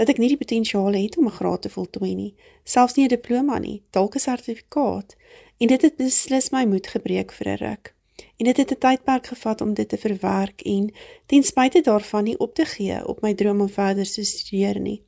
dat 0.00 0.08
ek 0.10 0.18
nie 0.18 0.32
die 0.32 0.38
potensiaal 0.40 0.96
het 0.98 1.14
om 1.20 1.28
'n 1.30 1.36
graad 1.38 1.62
te 1.62 1.70
voltooi 1.70 2.14
nie, 2.18 2.34
selfs 2.64 2.96
nie 2.96 3.04
'n 3.06 3.14
diploma 3.14 3.58
nie, 3.58 3.82
dalk 3.94 4.16
'n 4.16 4.26
sertifikaat. 4.26 5.14
En 5.58 5.66
dit 5.68 5.82
het 5.82 5.96
beslis 5.96 6.50
my 6.50 6.64
moed 6.64 6.86
gebreek 6.86 7.30
vir 7.32 7.48
'n 7.48 7.62
ruk. 7.62 7.94
En 8.38 8.44
dit 8.44 8.56
het 8.56 8.70
'n 8.72 8.78
tydperk 8.78 9.26
gevat 9.26 9.60
om 9.60 9.74
dit 9.74 9.88
te 9.88 9.98
verwerk 9.98 10.62
en 10.62 10.92
ten 11.26 11.42
spyte 11.42 11.80
daarvan 11.80 12.24
nie 12.24 12.38
op 12.38 12.54
te 12.54 12.64
gee 12.64 13.06
op 13.06 13.22
my 13.22 13.34
droom 13.34 13.60
om 13.60 13.68
verder 13.68 14.12
te 14.12 14.24
studeer 14.24 14.80
nie. 14.80 15.02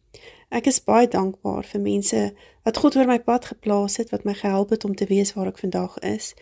Ek 0.49 0.67
is 0.67 0.83
baie 0.85 1.09
dankbaar 1.09 1.65
vir 1.65 1.81
mense 1.81 2.35
wat 2.65 2.77
God 2.77 2.97
oor 2.97 3.07
my 3.07 3.19
pad 3.19 3.45
geplaas 3.45 3.97
het 3.97 4.11
wat 4.11 4.25
my 4.25 4.35
gehelp 4.35 4.71
het 4.71 4.85
om 4.85 4.95
te 4.95 5.07
weet 5.07 5.33
waar 5.35 5.47
ek 5.47 5.59
vandag 5.59 5.99
is. 5.99 6.35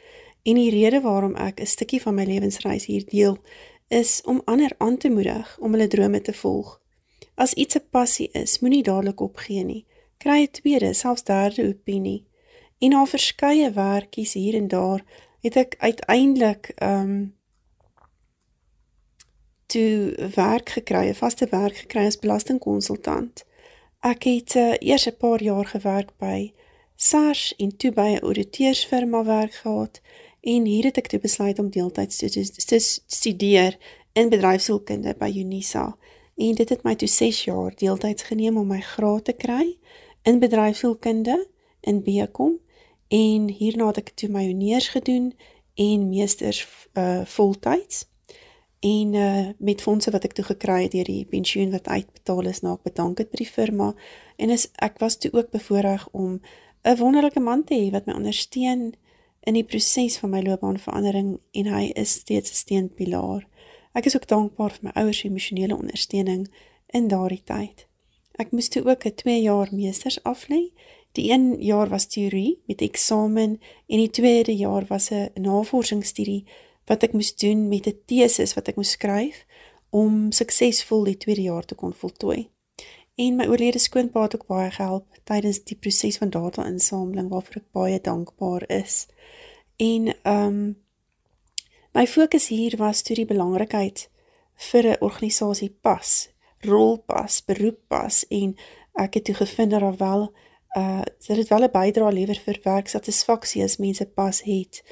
En 0.42 0.54
die 0.58 0.70
rede 0.70 1.00
waarom 1.00 1.34
ek 1.34 1.60
'n 1.60 1.66
stukkie 1.66 2.02
van 2.02 2.14
my 2.14 2.24
lewensreis 2.24 2.86
hier 2.86 3.04
deel, 3.06 3.38
is 3.88 4.20
om 4.24 4.42
ander 4.44 4.72
aan 4.78 4.96
te 4.96 5.10
moedig 5.10 5.58
om 5.60 5.72
hulle 5.72 5.86
drome 5.86 6.20
te 6.20 6.32
volg. 6.32 6.80
As 7.34 7.52
iets 7.52 7.76
'n 7.76 7.88
passie 7.90 8.28
is, 8.32 8.58
moenie 8.60 8.82
dadelik 8.82 9.20
opgee 9.20 9.64
nie. 9.64 9.86
Kry 10.18 10.42
'n 10.42 10.50
tweede, 10.50 10.92
selfs 10.92 11.24
derde 11.24 11.68
opinie. 11.68 12.26
En 12.78 12.90
na 12.90 13.06
verskeie 13.06 13.70
werkies 13.70 14.32
hier 14.32 14.54
en 14.54 14.68
daar, 14.68 15.04
het 15.40 15.56
ek 15.56 15.74
uiteindelik 15.78 16.72
ehm 16.76 17.00
um, 17.00 17.34
toe 19.66 20.14
werk 20.34 20.68
gekry, 20.68 21.08
'n 21.08 21.14
vaste 21.14 21.46
werk 21.50 21.76
gekry 21.76 22.06
as 22.06 22.18
belastingkonsultant. 22.18 23.44
Ek 24.02 24.24
het 24.26 24.54
uh, 24.58 24.74
eers 24.78 25.06
'n 25.06 25.16
paar 25.16 25.42
jaar 25.42 25.66
gewerk 25.66 26.10
by 26.18 26.52
SARS 26.96 27.54
en 27.56 27.76
toe 27.76 27.92
by 27.92 28.08
'n 28.14 28.24
ouditeursfirma 28.26 29.24
werk 29.24 29.54
gehad 29.54 30.00
en 30.40 30.64
hier 30.64 30.84
het 30.84 30.96
ek 30.96 31.06
toe 31.06 31.20
besluit 31.20 31.58
om 31.58 31.70
deeltyds 31.70 32.16
te 32.66 32.78
studeer 33.06 33.78
in 34.12 34.28
bedryfsielkunde 34.28 35.14
by 35.18 35.30
Unisa. 35.36 35.96
En 36.36 36.54
dit 36.54 36.68
het 36.68 36.82
my 36.82 36.94
toe 36.94 37.08
6 37.08 37.44
jaar 37.44 37.74
deeltyds 37.74 38.22
geneem 38.22 38.56
om 38.56 38.66
my 38.66 38.80
graad 38.80 39.24
te 39.24 39.32
kry 39.32 39.78
in 40.22 40.38
bedryfsielkunde 40.38 41.46
in 41.80 42.02
BCom 42.02 42.58
en 43.08 43.48
hierna 43.48 43.86
het 43.86 43.96
ek 43.96 44.08
toe 44.14 44.28
my 44.28 44.46
honeurs 44.46 44.88
gedoen 44.88 45.34
en 45.74 46.08
meesters 46.08 46.66
uh 46.94 47.24
voltyds. 47.24 48.10
En 48.82 49.14
uh 49.14 49.48
met 49.58 49.82
fondse 49.82 50.10
wat 50.10 50.24
ek 50.24 50.32
toe 50.34 50.44
gekry 50.44 50.82
het 50.82 50.94
deur 50.96 51.06
die 51.06 51.26
pensioen 51.30 51.70
wat 51.70 51.86
uitbetaal 51.86 52.48
is 52.50 52.60
na 52.64 52.72
ek 52.74 52.88
bedank 52.88 53.20
het 53.22 53.28
by 53.30 53.38
die 53.38 53.46
firma 53.46 53.92
en 54.42 54.50
is 54.50 54.64
ek 54.82 54.98
was 54.98 55.20
toe 55.22 55.30
ook 55.32 55.52
bevoorreg 55.54 56.08
om 56.10 56.40
'n 56.82 56.96
wonderlike 56.98 57.40
man 57.40 57.62
te 57.64 57.78
hê 57.78 57.92
wat 57.94 58.06
my 58.06 58.16
ondersteun 58.18 58.82
in 59.46 59.54
die 59.54 59.64
proses 59.64 60.16
van 60.18 60.30
my 60.30 60.42
loopbaanverandering 60.42 61.38
en 61.52 61.66
hy 61.66 61.84
is 61.94 62.10
steeds 62.10 62.50
'n 62.50 62.60
steunpilaar. 62.64 63.46
Ek 63.92 64.06
is 64.06 64.16
ook 64.16 64.26
dankbaar 64.26 64.70
vir 64.70 64.84
my 64.88 64.92
ouers 64.94 65.18
se 65.18 65.28
emosionele 65.28 65.76
ondersteuning 65.76 66.50
in 66.86 67.08
daardie 67.08 67.42
tyd. 67.44 67.86
Ek 68.32 68.50
moes 68.50 68.68
toe 68.68 68.82
ook 68.84 69.04
'n 69.04 69.14
2 69.14 69.42
jaar 69.42 69.68
meesters 69.70 70.18
aflê. 70.22 70.72
Die 71.12 71.30
1 71.30 71.62
jaar 71.62 71.88
was 71.88 72.06
teorie 72.06 72.58
met 72.66 72.80
eksamen 72.80 73.60
en 73.86 73.98
die 73.98 74.10
tweede 74.10 74.56
jaar 74.56 74.84
was 74.88 75.10
'n 75.10 75.30
navorsingsstudie 75.34 76.44
wat 76.86 77.02
ek 77.02 77.12
moes 77.12 77.34
doen 77.36 77.68
met 77.68 77.86
'n 77.86 77.98
teses 78.06 78.54
wat 78.54 78.68
ek 78.68 78.76
moes 78.76 78.90
skryf 78.90 79.44
om 79.90 80.32
suksesvol 80.32 81.04
die 81.04 81.16
tweede 81.16 81.42
jaar 81.42 81.64
te 81.64 81.74
kon 81.74 81.94
voltooi. 81.94 82.50
En 83.14 83.36
my 83.36 83.46
oorlede 83.46 83.78
skoonpa 83.78 84.22
het 84.22 84.34
ook 84.34 84.46
baie 84.46 84.70
gehelp 84.70 85.06
tydens 85.24 85.64
die 85.68 85.76
proses 85.76 86.16
van 86.16 86.30
data-insameling 86.30 87.28
waarvoor 87.28 87.56
ek 87.60 87.72
baie 87.72 88.00
dankbaar 88.00 88.64
is. 88.68 89.06
En 89.76 90.14
ehm 90.22 90.46
um, 90.46 90.80
my 91.92 92.06
fokus 92.06 92.48
hier 92.48 92.76
was 92.76 93.02
toe 93.02 93.16
die 93.16 93.28
belangrikheid 93.28 94.08
vir 94.70 94.86
'n 94.86 95.00
organisasie 95.00 95.70
pas, 95.80 96.30
rolpas, 96.60 97.44
beroeppas 97.44 98.24
en 98.28 98.56
ek 98.94 99.14
het 99.14 99.24
toe 99.24 99.34
gevind 99.34 99.70
dat 99.70 99.80
daar 99.80 99.96
wel 99.96 100.32
uh 100.76 101.02
dit 101.26 101.48
wel 101.48 101.64
'n 101.64 101.70
bydrae 101.70 102.12
lewer 102.12 102.40
vir 102.44 102.58
werksatisfaksie 102.62 103.62
as 103.62 103.76
mense 103.76 104.06
pas 104.06 104.42
het. 104.42 104.82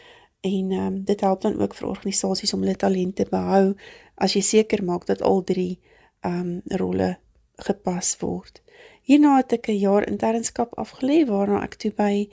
En 0.41 0.71
ehm 0.71 0.87
um, 0.87 1.05
dit 1.05 1.21
help 1.21 1.41
dan 1.41 1.61
ook 1.61 1.75
vir 1.75 1.89
organisasies 1.89 2.53
om 2.53 2.61
hulle 2.61 2.77
talente 2.77 3.27
behou 3.31 3.75
as 4.15 4.33
jy 4.33 4.41
seker 4.41 4.85
maak 4.85 5.07
dat 5.07 5.23
al 5.23 5.43
drie 5.45 5.81
ehm 6.21 6.41
um, 6.41 6.61
rolle 6.65 7.19
gepas 7.57 8.17
word. 8.21 8.63
Hierna 9.03 9.37
het 9.37 9.53
ek 9.53 9.69
'n 9.69 9.79
jaar 9.79 10.09
internskap 10.09 10.73
afgelê 10.79 11.27
waarna 11.27 11.63
ek 11.63 11.75
toe 11.75 11.93
by 11.93 12.29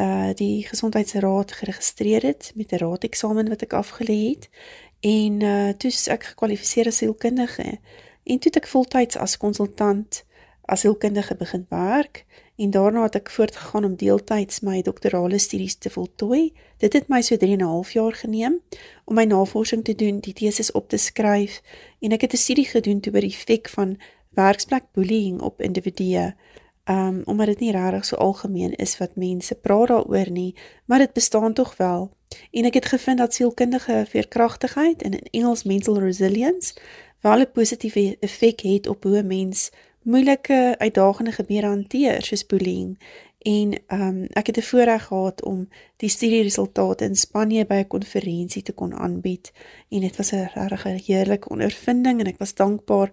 uh 0.00 0.32
die 0.34 0.66
gesondheidsraad 0.66 1.52
geregistreer 1.52 2.22
het 2.22 2.52
met 2.54 2.72
'n 2.72 2.76
raadeksamen 2.84 3.48
wat 3.48 3.62
ek 3.62 3.72
afgelê 3.72 4.20
het. 4.32 4.48
En 5.00 5.40
uh 5.40 5.72
toe 5.72 5.92
ek 6.06 6.24
gekwalifiseer 6.24 6.86
as 6.86 6.96
sielkundige. 6.96 7.78
En 8.22 8.38
toe 8.38 8.52
het 8.52 8.56
ek 8.56 8.66
voltyds 8.66 9.16
as 9.16 9.36
konsultant 9.36 10.24
as 10.64 10.80
sielkundige 10.80 11.34
begin 11.34 11.66
werk 11.68 12.24
en 12.60 12.70
daarna 12.70 13.06
het 13.06 13.16
ek 13.16 13.30
voortgegaan 13.32 13.84
om 13.88 13.94
deeltyds 13.96 14.60
my 14.60 14.82
doktorale 14.84 15.38
studies 15.40 15.78
te 15.80 15.90
voltooi. 15.90 16.52
Dit 16.82 16.92
het 16.92 17.08
my 17.08 17.22
so 17.24 17.36
3 17.36 17.52
en 17.56 17.62
'n 17.64 17.72
half 17.72 17.92
jaar 17.92 18.12
geneem 18.12 18.60
om 19.04 19.14
my 19.14 19.24
navorsing 19.24 19.84
te 19.84 19.94
doen, 19.94 20.20
die 20.20 20.32
teses 20.32 20.72
op 20.72 20.88
te 20.88 20.96
skryf 20.96 21.62
en 22.00 22.12
ek 22.12 22.20
het 22.20 22.32
'n 22.32 22.36
studie 22.36 22.66
gedoen 22.66 23.00
oor 23.12 23.20
die 23.20 23.32
effek 23.32 23.68
van 23.68 23.96
werksplek 24.28 24.84
bullying 24.92 25.40
op 25.40 25.60
individue. 25.60 26.34
Um 26.84 27.22
omdat 27.24 27.46
dit 27.46 27.60
nie 27.60 27.72
regtig 27.72 28.04
so 28.04 28.16
algemeen 28.16 28.74
is 28.74 28.98
wat 28.98 29.16
mense 29.16 29.54
praat 29.54 29.88
daaroor 29.88 30.30
nie, 30.30 30.54
maar 30.84 30.98
dit 30.98 31.12
bestaan 31.12 31.52
tog 31.52 31.76
wel. 31.76 32.10
En 32.50 32.64
ek 32.64 32.74
het 32.74 32.86
gevind 32.86 33.18
dat 33.18 33.34
sielkundige 33.34 34.04
veerkragtigheid 34.08 35.02
en 35.02 35.12
in 35.12 35.28
Engels 35.30 35.62
mental 35.62 35.98
resilience 35.98 36.74
wel 37.20 37.40
'n 37.40 37.50
positiewe 37.52 38.16
effek 38.20 38.60
het 38.60 38.86
op 38.86 39.02
hoe 39.02 39.22
'n 39.22 39.26
mens 39.26 39.70
moeilike 40.02 40.74
uitdagende 40.78 41.32
gebeure 41.32 41.66
hanteer 41.66 42.22
soos 42.22 42.46
bullying. 42.46 42.98
En 43.40 43.78
um 43.88 44.24
ek 44.36 44.46
het 44.46 44.56
'n 44.56 44.62
voorreg 44.62 45.04
gehad 45.04 45.42
om 45.42 45.68
die 45.96 46.08
studie 46.08 46.42
resultate 46.42 47.04
in 47.04 47.16
Spanje 47.16 47.66
by 47.66 47.74
'n 47.74 47.86
konferensie 47.86 48.62
te 48.62 48.72
kon 48.72 48.94
aanbied 48.94 49.52
en 49.88 50.00
dit 50.00 50.16
was 50.16 50.32
'n 50.32 50.50
regtig 50.54 51.06
heerlike 51.06 51.48
ondervinding 51.48 52.20
en 52.20 52.26
ek 52.26 52.38
was 52.38 52.54
dankbaar 52.54 53.10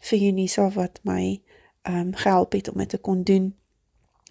vir 0.00 0.18
Unisa 0.18 0.70
wat 0.70 1.00
my 1.02 1.40
ehm 1.82 1.96
um, 1.96 2.14
gehelp 2.14 2.52
het 2.52 2.68
om 2.68 2.78
dit 2.78 2.88
te 2.88 2.98
kon 2.98 3.22
doen. 3.22 3.54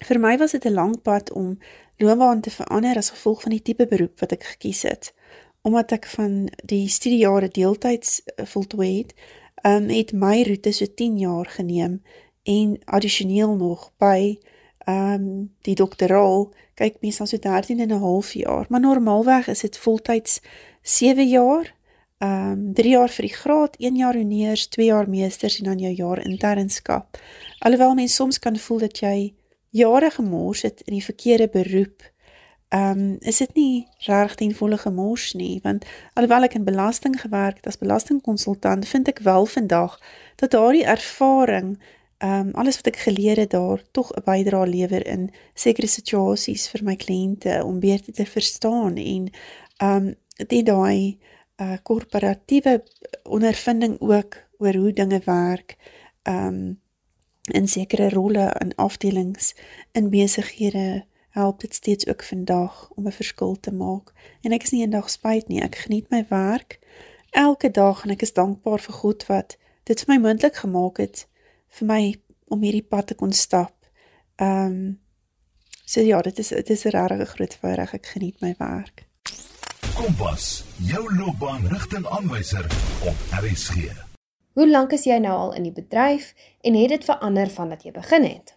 Vir 0.04 0.20
my 0.20 0.36
was 0.38 0.50
dit 0.50 0.64
'n 0.64 0.72
lang 0.72 1.02
pad 1.02 1.32
om 1.32 1.58
loopbaan 1.96 2.40
te 2.40 2.50
verander 2.50 2.96
as 2.96 3.10
gevolg 3.10 3.40
van 3.40 3.50
die 3.50 3.62
tipe 3.62 3.86
beroep 3.86 4.20
wat 4.20 4.32
ek 4.32 4.44
gekies 4.44 4.82
het. 4.82 5.14
Omdat 5.62 5.92
ek 5.92 6.06
van 6.06 6.48
die 6.64 6.88
studiejare 6.88 7.48
deeltyds 7.48 8.22
eh, 8.24 8.46
voltooi 8.46 8.98
het, 8.98 9.12
ehm 9.12 9.39
um, 9.62 9.88
het 9.88 10.12
my 10.12 10.42
roete 10.42 10.72
so 10.72 10.86
10 10.94 11.18
jaar 11.18 11.46
geneem 11.46 12.02
en 12.42 12.78
addisioneel 12.84 13.56
nog 13.56 13.92
by 13.98 14.38
ehm 14.84 15.12
um, 15.12 15.54
die 15.62 15.74
doktoraal 15.74 16.52
kyk 16.74 16.96
mens 17.00 17.16
dan 17.16 17.26
so 17.26 17.38
13 17.38 17.80
en 17.80 17.92
'n 17.92 18.00
half 18.00 18.32
jaar, 18.32 18.66
maar 18.68 18.80
normaalweg 18.80 19.48
is 19.48 19.60
dit 19.60 19.78
voltyds 19.78 20.40
7 20.82 21.28
jaar 21.28 21.74
ehm 22.18 22.50
um, 22.52 22.72
3 22.74 22.90
jaar 22.90 23.08
vir 23.08 23.26
die 23.26 23.34
graad, 23.34 23.76
1 23.76 23.96
jaar 23.96 24.14
honeurs, 24.14 24.66
2 24.66 24.86
jaar 24.86 25.08
meesters 25.08 25.58
en 25.58 25.64
dan 25.64 25.78
jou 25.78 25.92
jaar 25.94 26.26
internskap. 26.26 27.18
Alhoewel 27.58 27.94
mens 27.94 28.14
soms 28.14 28.38
kan 28.38 28.56
voel 28.56 28.78
dat 28.78 28.98
jy 28.98 29.34
jare 29.70 30.10
gemors 30.10 30.62
het 30.62 30.82
in 30.84 30.92
die 30.92 31.04
verkeerde 31.04 31.48
beroep, 31.48 32.02
ehm 32.70 32.98
um, 32.98 33.16
is 33.20 33.38
dit 33.42 33.54
nie 33.54 33.86
reg 34.06 34.34
ten 34.34 34.54
volle 34.54 34.78
gemors 34.78 35.32
nie, 35.34 35.60
want 35.62 35.84
alhoewel 36.14 36.46
ek 36.46 36.54
in 36.54 36.64
belasting 36.64 37.20
gewerk 37.20 37.56
het 37.56 37.66
as 37.66 37.78
belastingkonsultant, 37.78 38.88
vind 38.88 39.08
ek 39.08 39.24
wel 39.26 39.46
vandag 39.46 39.98
dat 40.36 40.54
daardie 40.54 40.86
ervaring 40.86 41.78
Ehm 42.20 42.48
um, 42.48 42.54
alles 42.54 42.76
wat 42.76 42.86
ek 42.86 42.96
geleer 42.96 43.38
het 43.40 43.50
daar 43.50 43.82
tog 43.90 44.12
'n 44.12 44.22
bydrae 44.24 44.66
lewer 44.68 45.06
in 45.06 45.30
sekere 45.54 45.86
situasies 45.86 46.68
vir 46.68 46.82
my 46.84 46.96
kliënte 46.96 47.64
om 47.64 47.80
beter 47.80 48.12
te 48.12 48.26
verstaan 48.26 48.96
en 48.96 49.30
ehm 49.76 50.06
um, 50.06 50.14
dit 50.36 50.66
daai 50.66 51.18
uh 51.56 51.76
korporatiewe 51.82 52.84
ondervinding 53.22 54.00
ook 54.00 54.36
oor 54.58 54.74
hoe 54.74 54.92
dinge 54.92 55.20
werk 55.24 55.76
um 56.22 56.80
in 57.52 57.68
sekere 57.68 58.08
rolle 58.08 58.56
in 58.60 58.74
afdelings 58.74 59.54
in 59.92 60.10
besighede 60.10 61.04
help 61.30 61.60
dit 61.60 61.74
steeds 61.74 62.06
ook 62.06 62.22
vandag 62.22 62.90
om 62.94 63.06
'n 63.06 63.12
verskil 63.12 63.56
te 63.60 63.72
maak 63.72 64.12
en 64.42 64.52
ek 64.52 64.62
is 64.62 64.70
nie 64.70 64.80
eendag 64.80 65.10
spyt 65.10 65.48
nie 65.48 65.62
ek 65.62 65.76
geniet 65.84 66.10
my 66.10 66.24
werk 66.28 66.78
elke 67.30 67.70
dag 67.70 68.04
en 68.04 68.10
ek 68.10 68.22
is 68.22 68.32
dankbaar 68.32 68.80
vir 68.80 68.94
God 68.94 69.26
wat 69.26 69.56
dit 69.84 70.00
vir 70.00 70.14
my 70.14 70.20
moontlik 70.20 70.56
gemaak 70.56 70.96
het 70.96 71.26
vir 71.68 71.86
my 71.86 72.02
om 72.48 72.62
hierdie 72.62 72.88
pad 72.88 73.06
te 73.06 73.14
kon 73.14 73.32
stap 73.32 73.74
um 74.36 75.00
so 75.84 76.00
ja 76.00 76.22
dit 76.22 76.38
is 76.38 76.48
dit 76.48 76.70
is 76.70 76.84
'n 76.84 76.90
regtig 76.90 77.30
groot 77.30 77.54
voorreg 77.54 77.94
ek 77.94 78.06
geniet 78.06 78.40
my 78.40 78.54
werk 78.58 79.10
Kompas, 80.00 80.64
jou 80.76 81.16
loopbaan 81.16 81.66
rigtingaanwyser 81.68 82.64
op 83.04 83.14
RSG. 83.42 83.74
Hoe 84.52 84.68
lank 84.70 84.92
is 84.92 85.04
jy 85.04 85.18
nou 85.20 85.34
al 85.36 85.52
in 85.58 85.66
die 85.66 85.74
bedryf 85.76 86.30
en 86.60 86.74
het 86.74 86.88
dit 86.88 87.04
verander 87.04 87.50
vandat 87.52 87.84
jy 87.84 87.92
begin 87.92 88.24
het? 88.24 88.54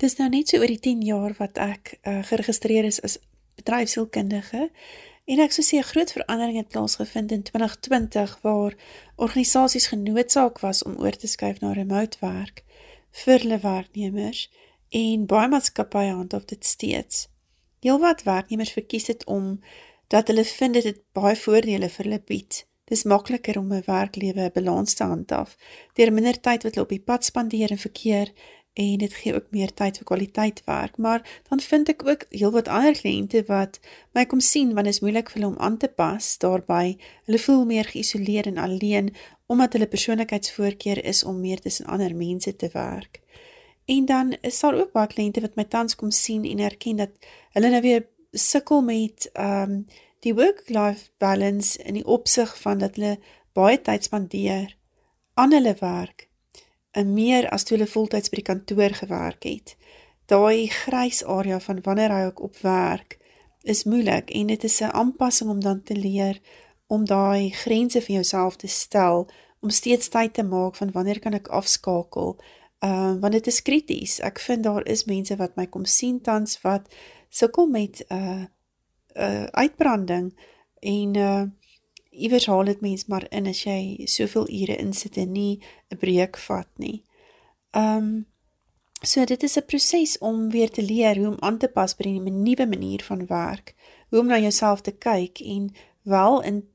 Dis 0.00 0.16
nou 0.16 0.28
net 0.28 0.48
so 0.48 0.58
oor 0.58 0.66
die 0.66 0.80
10 0.80 1.02
jaar 1.02 1.34
wat 1.38 1.58
ek 1.58 1.98
uh, 2.02 2.22
geregistreer 2.22 2.84
is 2.84 3.00
as 3.00 3.18
bedryfsielkundige 3.56 4.70
En 5.24 5.40
ek 5.40 5.54
sou 5.56 5.62
sê 5.64 5.78
'n 5.80 5.90
groot 5.90 6.10
verandering 6.12 6.56
het 6.56 6.68
plaasgevind 6.68 7.32
in 7.32 7.42
2020 7.42 8.38
waar 8.42 8.74
organisasies 9.16 9.86
genoodsaak 9.86 10.58
was 10.60 10.82
om 10.82 10.98
oor 11.00 11.16
te 11.16 11.26
skuif 11.26 11.60
na 11.60 11.72
remote 11.72 12.18
werk 12.20 12.60
vir 13.24 13.38
hulle 13.38 13.58
werknemers 13.58 14.50
en 14.88 15.26
baie 15.26 15.48
maatskappye 15.48 16.12
handhaaf 16.12 16.44
dit 16.44 16.64
steeds. 16.64 17.28
Heelwat 17.80 18.22
werknemers 18.22 18.76
verkies 18.76 19.04
dit 19.04 19.24
om 19.24 19.60
dat 20.08 20.28
hulle 20.28 20.44
vind 20.44 20.74
dit 20.74 21.00
baie 21.12 21.36
voordele 21.36 21.88
vir 21.88 22.04
hulle 22.04 22.20
bied. 22.20 22.66
Dis 22.84 23.04
makliker 23.04 23.58
om 23.58 23.72
'n 23.72 23.82
werklewe 23.86 24.50
balans 24.54 24.94
te 24.94 25.04
handhaaf 25.04 25.56
deur 25.94 26.12
minder 26.12 26.40
tyd 26.40 26.62
wat 26.62 26.74
hulle 26.74 26.84
op 26.84 26.96
die 26.96 27.06
pad 27.10 27.24
spandeer 27.24 27.70
in 27.70 27.84
verkeer 27.88 28.28
en 28.74 28.98
dit 28.98 29.14
gee 29.14 29.34
ook 29.34 29.46
meer 29.54 29.70
tyd 29.74 29.98
vir 30.00 30.06
kwaliteit 30.06 30.62
werk. 30.66 30.96
Maar 30.96 31.40
dan 31.48 31.60
vind 31.60 31.88
ek 31.88 32.06
ook 32.06 32.24
heelwat 32.34 32.68
ander 32.68 32.96
kliënte 32.98 33.44
wat 33.46 33.78
my 34.12 34.24
kom 34.26 34.40
sien 34.42 34.74
want 34.74 34.90
dit 34.90 34.94
is 34.94 35.02
moeilik 35.04 35.30
vir 35.30 35.40
hulle 35.40 35.52
om 35.52 35.60
aan 35.62 35.76
te 35.78 35.88
pas 35.88 36.30
daarbey. 36.42 36.96
Hulle 37.28 37.38
voel 37.38 37.64
meer 37.70 37.90
geïsoleer 37.90 38.50
en 38.50 38.58
alleen 38.58 39.12
omdat 39.46 39.76
hulle 39.76 39.90
persoonlikheidsvoorkeur 39.90 41.04
is 41.04 41.22
om 41.24 41.40
meer 41.40 41.60
tussen 41.60 41.86
ander 41.86 42.16
mense 42.16 42.56
te 42.56 42.70
werk. 42.72 43.20
En 43.84 44.04
dan 44.04 44.36
is 44.40 44.60
daar 44.60 44.74
ook 44.74 44.92
baie 44.92 45.12
kliënte 45.12 45.44
wat 45.44 45.56
my 45.60 45.64
tans 45.64 45.94
kom 45.94 46.10
sien 46.10 46.44
en 46.44 46.58
erken 46.58 46.96
dat 46.96 47.14
hulle 47.54 47.70
nou 47.70 47.82
weer 47.82 48.08
sukkel 48.32 48.82
met 48.82 49.30
ehm 49.32 49.70
um, 49.70 49.86
die 50.24 50.32
work-life 50.34 51.10
balance 51.20 51.76
in 51.82 51.98
die 51.98 52.06
opsig 52.08 52.54
van 52.60 52.78
dat 52.80 52.94
hulle 52.96 53.18
baie 53.52 53.76
tyd 53.76 54.06
spandeer 54.08 54.70
aan 55.34 55.52
hulle 55.52 55.74
werk 55.80 56.30
en 56.94 57.12
meer 57.12 57.48
as 57.50 57.66
toe 57.66 57.76
hulle 57.76 57.90
voltyds 57.90 58.30
by 58.30 58.40
die 58.40 58.48
kantoor 58.50 58.94
gewerk 58.94 59.46
het. 59.48 59.74
Daai 60.30 60.68
grys 60.72 61.24
area 61.24 61.58
van 61.60 61.82
wanneer 61.84 62.12
hy 62.14 62.22
ook 62.30 62.42
op 62.48 62.60
werk 62.62 63.18
is 63.64 63.84
moeilik 63.84 64.30
en 64.30 64.46
dit 64.46 64.64
is 64.64 64.80
'n 64.80 64.94
aanpassing 65.00 65.50
om 65.50 65.60
dan 65.60 65.82
te 65.82 65.96
leer 65.96 66.40
om 66.86 67.04
daai 67.04 67.50
grense 67.50 68.00
vir 68.00 68.14
jouself 68.14 68.56
te 68.56 68.68
stel 68.68 69.28
om 69.60 69.70
steeds 69.70 70.08
tyd 70.08 70.34
te 70.34 70.42
maak 70.42 70.76
van 70.76 70.92
wanneer 70.92 71.20
kan 71.20 71.34
ek 71.34 71.48
afskakel. 71.48 72.36
Ehm 72.78 73.16
uh, 73.16 73.20
want 73.20 73.32
dit 73.32 73.46
is 73.46 73.62
krities. 73.62 74.20
Ek 74.20 74.38
vind 74.38 74.62
daar 74.64 74.86
is 74.86 75.04
mense 75.04 75.36
wat 75.36 75.56
my 75.56 75.66
kom 75.66 75.84
sien 75.84 76.20
tans 76.20 76.60
wat 76.62 76.88
sukkel 77.28 77.66
met 77.66 78.04
'n 78.08 78.14
uh, 78.14 78.44
'n 79.14 79.22
uh, 79.22 79.44
uitbranding 79.44 80.34
en 80.80 81.16
uh 81.16 81.42
iewers 82.14 82.46
haal 82.46 82.64
dit 82.64 82.80
mens 82.80 83.06
maar 83.06 83.26
in 83.30 83.46
as 83.46 83.64
jy 83.64 84.06
soveel 84.06 84.46
ure 84.48 84.76
insit 84.76 85.16
en 85.16 85.32
nie 85.32 85.60
'n 85.90 85.98
breek 85.98 86.36
vat 86.36 86.68
nie. 86.78 87.02
Um 87.72 88.26
so 89.02 89.24
dit 89.24 89.42
is 89.42 89.56
'n 89.56 89.66
proses 89.66 90.18
om 90.18 90.50
weer 90.50 90.70
te 90.70 90.82
leer 90.82 91.16
hoe 91.16 91.26
om 91.26 91.36
aan 91.40 91.58
te 91.58 91.68
pas 91.68 91.96
by 91.96 92.08
'n 92.08 92.42
nuwe 92.42 92.66
manier 92.66 93.02
van 93.02 93.26
werk, 93.26 93.74
hoe 94.10 94.20
om 94.20 94.26
na 94.26 94.38
jouself 94.38 94.80
te 94.80 94.92
kyk 94.92 95.40
en 95.40 95.74
wel 96.02 96.42
in 96.42 96.68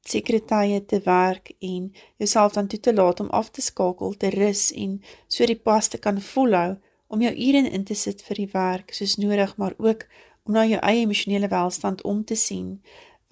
sekere 0.00 0.44
tye 0.44 0.84
te 0.84 1.00
werk 1.04 1.52
en 1.58 1.92
jouself 2.16 2.52
dan 2.52 2.66
toe 2.66 2.80
te 2.80 2.94
laat 2.94 3.20
om 3.20 3.28
af 3.30 3.50
te 3.50 3.60
skakel, 3.60 4.16
te 4.16 4.30
rus 4.30 4.72
en 4.72 5.02
so 5.26 5.46
die 5.46 5.56
pas 5.56 5.88
te 5.88 5.98
kan 5.98 6.20
volhou 6.20 6.76
om 7.06 7.22
jou 7.22 7.32
ure 7.34 7.70
in 7.70 7.84
te 7.84 7.94
sit 7.94 8.22
vir 8.22 8.36
die 8.36 8.50
werk 8.52 8.94
soos 8.94 9.16
nodig, 9.16 9.56
maar 9.56 9.74
ook 9.78 10.06
om 10.42 10.52
na 10.52 10.64
jou 10.66 10.80
eie 10.80 11.04
emosionele 11.04 11.48
welstand 11.48 12.02
om 12.02 12.24
te 12.24 12.34
sien. 12.34 12.80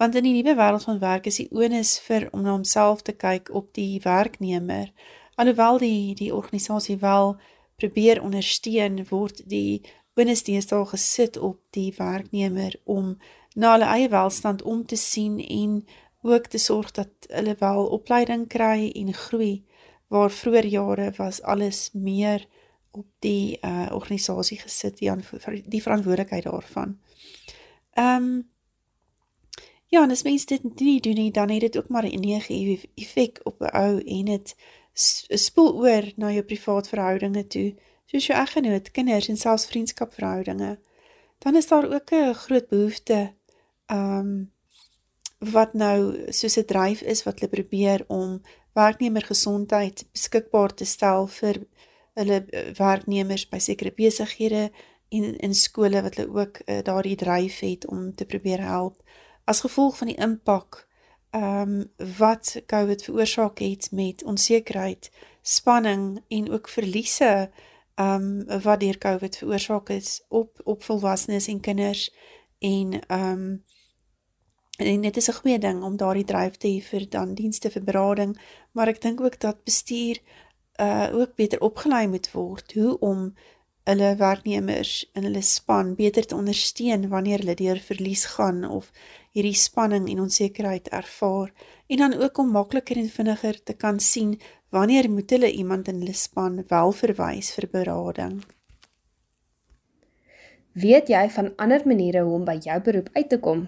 Want 0.01 0.15
in 0.15 0.23
die 0.25 0.33
nuwe 0.33 0.55
wêreld 0.57 0.83
van 0.83 0.99
werk 0.99 1.27
is 1.29 1.35
die 1.37 1.51
onus 1.53 1.99
vir 2.01 2.23
om 2.33 2.41
na 2.41 2.55
homself 2.55 3.03
te 3.05 3.13
kyk 3.13 3.51
op 3.53 3.67
die 3.77 3.99
werknemer. 4.01 4.87
Alhoewel 5.37 5.77
die 5.77 6.15
die 6.17 6.31
organisasie 6.33 6.95
wel 6.97 7.35
probeer 7.77 8.21
ondersteun 8.25 9.03
word 9.11 9.43
die 9.45 9.83
onus 10.17 10.41
deesdae 10.47 10.87
gesit 10.89 11.37
op 11.37 11.59
die 11.77 11.93
werknemer 11.99 12.79
om 12.83 13.11
na 13.53 13.75
hulle 13.75 13.91
eie 13.93 14.09
welstand 14.09 14.65
om 14.65 14.81
te 14.89 14.97
sien 14.97 15.37
en 15.37 15.77
ook 16.25 16.49
te 16.49 16.57
sorg 16.57 16.89
dat 16.97 17.29
hulle 17.29 17.53
wel 17.59 17.85
opleiding 17.99 18.47
kry 18.49 18.89
en 18.89 19.13
groei 19.13 19.53
waar 20.09 20.33
vroeër 20.33 20.65
jare 20.65 21.11
was 21.21 21.43
alles 21.45 21.89
meer 21.93 22.47
op 22.91 23.05
die 23.19 23.59
uh, 23.61 23.93
organisasie 23.93 24.57
gesit 24.65 24.97
die, 24.97 25.13
die 25.67 25.83
verantwoordelikheid 25.85 26.49
daarvan. 26.49 26.97
Ehm 27.93 28.25
um, 28.25 28.50
ja, 29.91 30.03
en 30.03 30.11
as 30.11 30.23
mens 30.23 30.45
dit 30.47 30.63
nie 30.79 30.99
doen 31.03 31.17
nie, 31.19 31.31
dan 31.31 31.49
het 31.51 31.61
dit 31.67 31.77
ook 31.77 31.89
maar 31.91 32.05
'n 32.07 32.19
negatief 32.19 32.85
effek 32.95 33.39
op 33.43 33.61
'n 33.61 33.75
ou 33.75 33.99
en 33.99 34.25
dit 34.25 34.55
spoel 35.27 35.75
oor 35.75 36.11
na 36.15 36.31
jou 36.31 36.43
privaat 36.43 36.87
verhoudinge 36.87 37.47
toe, 37.47 37.75
soos 38.05 38.25
jou 38.25 38.39
eggenoot, 38.39 38.91
kinders 38.91 39.27
en 39.27 39.37
selfs 39.37 39.65
vriendskapverhoudinge. 39.65 40.79
Dan 41.37 41.55
is 41.55 41.67
daar 41.67 41.93
ook 41.93 42.11
'n 42.11 42.33
groot 42.33 42.67
behoefte 42.67 43.33
ehm 43.85 44.17
um, 44.19 44.51
wat 45.39 45.73
nou 45.73 46.31
soos 46.31 46.57
'n 46.57 46.65
dryf 46.65 47.01
is 47.01 47.23
wat 47.23 47.39
hulle 47.39 47.51
probeer 47.51 48.03
om 48.07 48.41
werknemer 48.73 49.21
gesondheid 49.21 50.05
beskikbaar 50.11 50.73
te 50.73 50.85
stel 50.85 51.27
vir 51.27 51.67
hulle 52.13 52.45
eh, 52.49 52.73
werknemers 52.77 53.49
by 53.49 53.59
sekere 53.59 53.91
besighede 53.91 54.71
en 55.09 55.37
in 55.37 55.55
skole 55.55 56.01
wat 56.01 56.15
hulle 56.15 56.39
ook 56.39 56.61
uh, 56.65 56.79
daardie 56.83 57.15
dryf 57.15 57.59
het 57.59 57.87
om 57.87 58.15
te 58.15 58.25
probeer 58.25 58.61
help 58.61 59.03
as 59.43 59.59
gevolg 59.59 59.97
van 59.97 60.07
die 60.07 60.17
impak 60.17 60.87
ehm 61.31 61.71
um, 61.71 61.91
wat 62.17 62.61
COVID 62.65 63.03
veroorsaak 63.03 63.59
het 63.59 63.91
met 63.91 64.23
onsekerheid, 64.23 65.11
spanning 65.41 66.23
en 66.27 66.51
ook 66.51 66.69
verliese 66.69 67.49
ehm 67.95 68.49
um, 68.49 68.61
wat 68.61 68.79
deur 68.79 68.97
COVID 68.97 69.37
veroorsaak 69.37 69.89
is 69.89 70.23
op 70.27 70.61
op 70.63 70.83
volwassenes 70.83 71.47
en 71.47 71.59
kinders 71.59 72.13
en 72.59 72.99
ehm 73.07 73.31
um, 73.31 73.63
en 74.77 75.01
dit 75.01 75.17
is 75.17 75.27
'n 75.29 75.33
goeie 75.33 75.59
ding 75.59 75.83
om 75.83 75.97
daardie 75.97 76.25
dryf 76.25 76.55
te 76.57 76.67
hê 76.67 76.81
vir 76.81 77.09
dan 77.09 77.33
dienste 77.33 77.69
vir 77.69 77.83
berading, 77.83 78.41
maar 78.71 78.87
ek 78.87 79.01
dink 79.01 79.21
ook 79.21 79.39
dat 79.39 79.63
bestuur 79.63 80.19
uh 80.81 81.09
ook 81.13 81.35
beter 81.35 81.61
opgelei 81.61 82.07
moet 82.07 82.31
word 82.31 82.73
hoe 82.73 82.99
om 82.99 83.33
hulle 83.89 84.15
werknemers 84.15 84.93
in 85.17 85.25
hulle 85.25 85.41
span 85.41 85.95
beter 85.97 86.25
te 86.25 86.35
ondersteun 86.37 87.07
wanneer 87.09 87.41
hulle 87.41 87.55
deur 87.57 87.79
verlies 87.81 88.25
gaan 88.35 88.63
of 88.67 88.91
hierdie 89.33 89.57
spanning 89.57 90.09
en 90.11 90.21
onsekerheid 90.25 90.89
ervaar 90.93 91.49
en 91.87 91.97
dan 92.03 92.13
ook 92.13 92.37
om 92.37 92.51
makliker 92.51 92.97
en 93.01 93.09
vinniger 93.09 93.63
te 93.63 93.73
kan 93.73 93.99
sien 93.99 94.37
wanneer 94.69 95.09
moet 95.09 95.29
hulle 95.29 95.51
iemand 95.51 95.87
in 95.87 95.99
hulle 96.03 96.13
span 96.13 96.63
wel 96.67 96.91
verwys 96.91 97.51
vir 97.57 97.67
berading. 97.71 98.41
Weet 100.71 101.09
jy 101.11 101.25
van 101.29 101.51
ander 101.57 101.81
maniere 101.85 102.21
hoe 102.23 102.37
om 102.37 102.45
by 102.47 102.57
jou 102.63 102.77
beroep 102.81 103.09
uit 103.13 103.29
te 103.29 103.39
kom? 103.39 103.67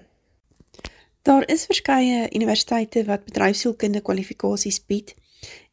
Daar 1.24 1.44
is 1.52 1.66
verskeie 1.66 2.30
universiteite 2.36 3.04
wat 3.10 3.26
bedryfsielkunde 3.26 4.02
kwalifikasies 4.02 4.80
bied 4.86 5.16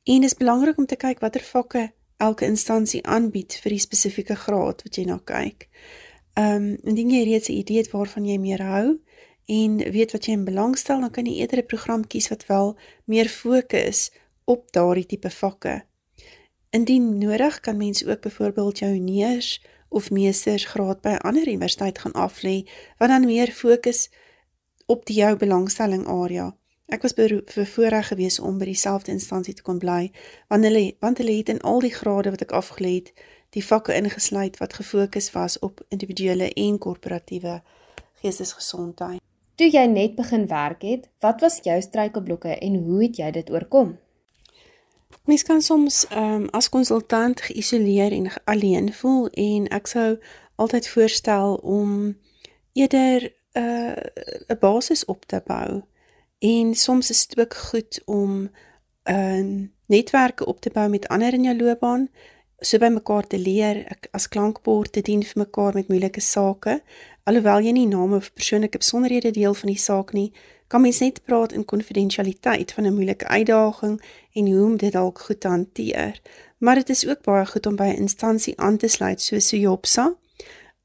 en 0.04 0.24
dit 0.24 0.30
is 0.30 0.38
belangrik 0.38 0.78
om 0.78 0.86
te 0.86 0.96
kyk 0.96 1.20
watter 1.22 1.44
vakke 1.44 1.90
elke 2.20 2.46
instansie 2.46 3.00
aanbied 3.06 3.56
vir 3.62 3.74
die 3.74 3.82
spesifieke 3.82 4.36
graad 4.36 4.84
wat 4.84 4.96
jy 4.96 5.04
na 5.08 5.18
kyk. 5.24 5.68
Ehm 6.38 6.56
um, 6.56 6.66
indien 6.84 7.10
jy 7.10 7.22
reeds 7.24 7.48
'n 7.48 7.58
idee 7.62 7.82
het 7.82 7.90
waarvan 7.90 8.24
jy 8.24 8.38
meer 8.38 8.62
hou 8.62 9.00
en 9.46 9.76
weet 9.92 10.12
wat 10.12 10.26
jy 10.26 10.32
in 10.32 10.44
belangstel, 10.44 11.00
dan 11.00 11.10
kan 11.10 11.26
jy 11.26 11.40
eerder 11.40 11.62
'n 11.62 11.66
program 11.66 12.06
kies 12.06 12.28
wat 12.28 12.46
wel 12.46 12.76
meer 13.04 13.28
fokus 13.28 14.10
op 14.44 14.72
daardie 14.72 15.06
tipe 15.06 15.30
vakke. 15.30 15.84
Indien 16.70 17.18
nodig, 17.18 17.60
kan 17.60 17.76
mens 17.76 18.06
ook 18.06 18.20
byvoorbeeld 18.20 18.78
jou 18.78 18.98
neers 18.98 19.62
of 19.88 20.10
meestersgraad 20.10 21.00
by 21.00 21.08
'n 21.08 21.26
ander 21.26 21.48
universiteit 21.48 21.98
gaan 21.98 22.12
aflê 22.12 22.68
wat 22.98 23.08
dan 23.08 23.24
meer 23.24 23.50
fokus 23.52 24.10
op 24.86 25.06
die 25.06 25.16
jou 25.16 25.36
belangstelling 25.36 26.06
area. 26.06 26.59
Ek 26.90 27.02
was 27.02 27.14
bevoorreg 27.14 28.08
gewees 28.10 28.40
om 28.42 28.58
by 28.58 28.66
dieselfde 28.66 29.12
instansie 29.14 29.54
te 29.54 29.62
kon 29.62 29.78
bly, 29.78 30.10
want 30.50 30.66
hulle 30.66 30.96
want 30.98 31.20
hulle 31.22 31.36
het 31.36 31.48
in 31.52 31.60
al 31.62 31.78
die 31.84 31.92
grade 31.94 32.32
wat 32.34 32.42
ek 32.42 32.54
afgelê 32.58 32.94
het, 32.96 33.12
die 33.54 33.62
vakke 33.62 33.94
ingesluit 33.94 34.58
wat 34.58 34.74
gefokus 34.74 35.30
was 35.32 35.58
op 35.58 35.84
individuele 35.88 36.48
en 36.52 36.78
korporatiewe 36.78 37.60
geestesgesondheid. 38.22 39.22
Toe 39.54 39.68
jy 39.70 39.84
net 39.86 40.16
begin 40.18 40.48
werk 40.50 40.82
het, 40.82 41.06
wat 41.22 41.40
was 41.40 41.60
jou 41.62 41.76
struikelblokke 41.82 42.58
en 42.58 42.80
hoe 42.82 43.02
het 43.02 43.22
jy 43.22 43.30
dit 43.38 43.50
oorkom? 43.50 43.98
Mens 45.30 45.42
kan 45.46 45.62
soms 45.62 46.06
um, 46.10 46.48
as 46.50 46.68
konsultant 46.68 47.40
geïsoleer 47.40 48.12
en 48.12 48.30
alleen 48.44 48.90
voel 48.92 49.28
en 49.30 49.68
ek 49.68 49.86
sou 49.86 50.08
altyd 50.58 50.88
voorstel 50.88 51.54
om 51.62 52.16
eerder 52.72 53.30
uh, 53.52 53.94
'n 53.94 54.50
uh, 54.50 54.58
basis 54.58 55.04
op 55.04 55.24
te 55.26 55.42
bou. 55.46 55.82
En 56.40 56.74
soms 56.74 57.10
is 57.10 57.26
dit 57.26 57.40
ook 57.40 57.54
goed 57.54 58.00
om 58.04 58.50
'n 59.04 59.12
uh, 59.12 59.68
netwerke 59.86 60.46
op 60.46 60.60
te 60.60 60.70
bou 60.70 60.88
met 60.88 61.08
ander 61.08 61.32
in 61.32 61.42
jou 61.42 61.56
loopbaan, 61.56 62.08
so 62.58 62.78
by 62.78 62.88
mekaar 62.88 63.26
te 63.26 63.38
leer, 63.38 63.84
ek, 63.88 64.08
as 64.10 64.28
klankbord 64.28 64.92
te 64.92 65.02
dien 65.02 65.22
vir 65.24 65.42
mekaar 65.42 65.74
met 65.74 65.88
moeilike 65.88 66.20
sake. 66.20 66.82
Alhoewel 67.24 67.64
jy 67.64 67.72
nie 67.72 67.86
name 67.86 68.16
of 68.16 68.32
persoonlike 68.32 68.78
besonderhede 68.78 69.30
deel 69.30 69.54
van 69.54 69.68
die 69.72 69.78
saak 69.78 70.12
nie, 70.12 70.32
kan 70.68 70.80
mens 70.80 71.00
net 71.00 71.22
praat 71.24 71.52
in 71.52 71.64
konfidensialiteit 71.64 72.72
van 72.72 72.86
'n 72.86 72.94
moeilike 72.94 73.26
uitdaging 73.26 74.00
en 74.32 74.46
hoe 74.52 74.64
om 74.64 74.76
dit 74.76 74.92
dalk 74.92 75.18
goed 75.18 75.40
te 75.40 75.48
hanteer. 75.48 76.20
Maar 76.58 76.74
dit 76.74 76.88
is 76.88 77.06
ook 77.06 77.22
baie 77.22 77.46
goed 77.46 77.66
om 77.66 77.76
by 77.76 77.88
'n 77.92 78.00
instansie 78.06 78.60
aan 78.60 78.76
te 78.76 78.88
sluit 78.88 79.20
soos 79.20 79.48
Sojopsa, 79.48 80.14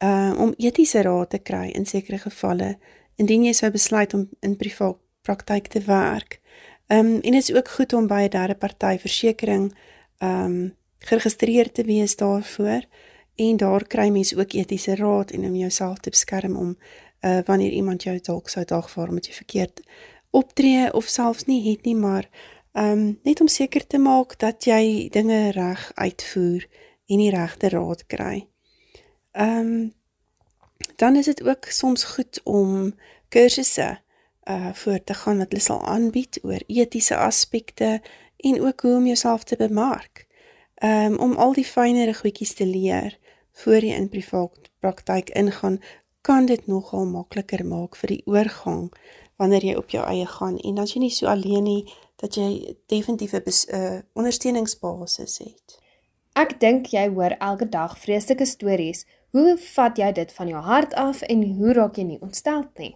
uh 0.04 0.34
om 0.38 0.54
etiese 0.58 1.02
raad 1.02 1.30
te 1.30 1.38
kry 1.38 1.70
in 1.70 1.86
sekere 1.86 2.18
gevalle 2.18 2.78
indien 3.16 3.44
jy 3.44 3.54
sou 3.54 3.72
besluit 3.72 4.14
om 4.14 4.30
in 4.40 4.58
privaat 4.58 5.05
praktyk 5.26 5.68
te 5.68 5.82
werk. 5.90 6.40
Ehm 6.88 7.06
um, 7.06 7.14
en 7.22 7.32
dit 7.32 7.42
is 7.42 7.54
ook 7.54 7.70
goed 7.70 7.94
om 7.94 8.08
by 8.08 8.22
'n 8.26 8.30
derde 8.30 8.56
party 8.56 8.98
versekerings 8.98 9.74
ehm 10.18 10.46
um, 10.46 10.76
geregistreer 11.00 11.72
te 11.72 11.84
wees 11.84 12.16
daarvoor 12.16 12.86
en 13.36 13.58
daar 13.58 13.88
kry 13.88 14.10
mens 14.10 14.36
ook 14.36 14.54
etiese 14.54 14.96
raad 14.96 15.32
en 15.32 15.46
om 15.46 15.56
jouself 15.56 15.98
te 15.98 16.10
beskerm 16.10 16.56
om 16.56 16.78
uh 17.22 17.40
wanneer 17.46 17.72
iemand 17.72 18.04
jou 18.04 18.20
dalk 18.22 18.50
sou 18.50 18.66
dagvaar 18.66 19.14
met 19.14 19.26
jy 19.28 19.34
verkeerd 19.34 19.82
optree 20.30 20.94
of 20.94 21.06
selfs 21.08 21.46
nie 21.46 21.62
het 21.70 21.86
nie 21.86 21.96
maar 21.96 22.30
ehm 22.72 22.92
um, 22.92 23.20
net 23.24 23.42
om 23.42 23.48
seker 23.48 23.88
te 23.88 23.98
maak 23.98 24.40
dat 24.40 24.64
jy 24.64 25.10
dinge 25.12 25.52
reg 25.52 25.92
uitvoer 25.96 26.68
en 27.08 27.18
die 27.18 27.30
regte 27.30 27.70
raad 27.70 28.06
kry. 28.06 28.48
Ehm 29.32 29.60
um, 29.60 29.94
dan 30.96 31.16
is 31.16 31.26
dit 31.26 31.44
ook 31.44 31.66
soms 31.66 32.04
goed 32.04 32.42
om 32.44 32.94
kursusse 33.30 34.00
uh 34.50 34.74
voor 34.74 35.04
te 35.04 35.14
gaan 35.14 35.38
wat 35.38 35.52
hulle 35.52 35.64
sal 35.64 35.82
aanbied 35.88 36.40
oor 36.44 36.62
etiese 36.68 37.18
aspekte 37.18 38.02
en 38.38 38.62
ook 38.62 38.82
hoe 38.82 38.96
om 38.96 39.06
jouself 39.06 39.44
te 39.44 39.56
bemark. 39.56 40.28
Um 40.84 41.18
om 41.18 41.36
al 41.36 41.54
die 41.54 41.66
fynere 41.66 42.14
goedjies 42.14 42.54
te 42.54 42.66
leer 42.66 43.18
voor 43.52 43.82
jy 43.82 43.96
in 43.96 44.10
privaat 44.10 44.70
praktyk 44.80 45.30
ingaan, 45.30 45.80
kan 46.22 46.46
dit 46.46 46.68
nogal 46.68 47.06
makliker 47.06 47.66
maak 47.66 47.96
vir 47.96 48.08
die 48.08 48.24
oorgang 48.26 48.92
wanneer 49.36 49.66
jy 49.66 49.76
op 49.76 49.90
jou 49.90 50.04
eie 50.08 50.26
gaan 50.26 50.58
en 50.58 50.76
dan 50.76 50.90
jy 50.90 51.00
nie 51.00 51.14
so 51.14 51.28
alleen 51.28 51.64
nie 51.64 51.94
dat 52.22 52.36
jy 52.36 52.76
definitief 52.88 53.34
'n 53.34 53.44
uh, 53.76 54.00
ondersteuningsbasis 54.14 55.38
het. 55.38 55.80
Ek 56.34 56.60
dink 56.60 56.86
jy 56.92 57.08
hoor 57.10 57.36
elke 57.40 57.70
dag 57.70 57.98
vreeslike 58.00 58.46
stories. 58.46 59.06
Hoe 59.32 59.58
vat 59.58 59.98
jy 59.98 60.12
dit 60.12 60.32
van 60.32 60.48
jou 60.48 60.62
hart 60.62 60.94
af 60.94 61.22
en 61.22 61.44
hoe 61.44 61.74
raak 61.74 61.96
jy 61.98 62.04
nie 62.04 62.22
ontstel 62.22 62.66
nie? 62.76 62.96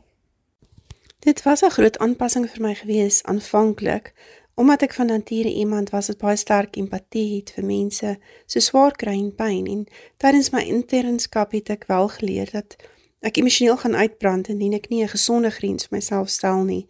Dit 1.19 1.43
was 1.43 1.61
'n 1.61 1.69
groot 1.69 1.97
aanpassing 1.97 2.49
vir 2.49 2.61
my 2.61 2.75
gewees 2.75 3.23
aanvanklik, 3.23 4.13
omdat 4.55 4.81
ek 4.81 4.93
van 4.93 5.05
nature 5.05 5.53
iemand 5.53 5.89
was 5.89 6.07
wat 6.07 6.17
baie 6.17 6.35
sterk 6.35 6.75
empatie 6.75 7.35
het 7.35 7.51
vir 7.51 7.65
mense 7.65 8.17
so 8.45 8.59
swaar 8.59 8.95
kry 8.95 9.17
en 9.19 9.35
pyn 9.35 9.67
en 9.67 9.87
tydens 10.17 10.49
my 10.49 10.63
internskap 10.63 11.51
het 11.51 11.69
ek 11.69 11.83
wel 11.87 12.07
geleer 12.07 12.49
dat 12.51 12.75
ek 13.19 13.37
emosioneel 13.37 13.77
gaan 13.77 13.95
uitbrand 13.95 14.47
indien 14.47 14.73
ek 14.73 14.89
nie 14.89 15.03
'n 15.03 15.07
gesonde 15.07 15.51
grens 15.51 15.87
vir 15.87 15.97
myself 15.97 16.29
stel 16.29 16.63
nie. 16.63 16.87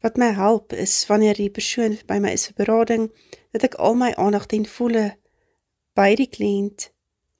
Wat 0.00 0.16
my 0.16 0.30
help 0.32 0.72
is 0.72 1.06
wanneer 1.06 1.34
die 1.34 1.50
persoon 1.50 1.98
by 2.06 2.18
my 2.18 2.32
is 2.32 2.46
vir 2.46 2.54
berading, 2.64 3.10
dat 3.52 3.62
ek 3.62 3.74
al 3.74 3.94
my 3.94 4.12
aandag 4.14 4.46
ten 4.46 4.66
volle 4.66 5.16
by 5.94 6.14
die 6.14 6.28
kliënt 6.28 6.90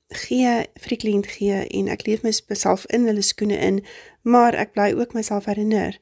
gee, 0.08 0.66
vir 0.80 0.88
die 0.88 0.96
kliënt 0.96 1.26
gee 1.26 1.66
en 1.66 1.88
ek 1.88 2.06
leef 2.06 2.22
myself 2.22 2.86
in 2.86 3.06
hulle 3.06 3.22
skoene 3.22 3.58
in, 3.58 3.84
maar 4.22 4.54
ek 4.54 4.72
bly 4.72 4.92
ook 4.92 5.12
myself 5.12 5.44
herinner 5.44 5.98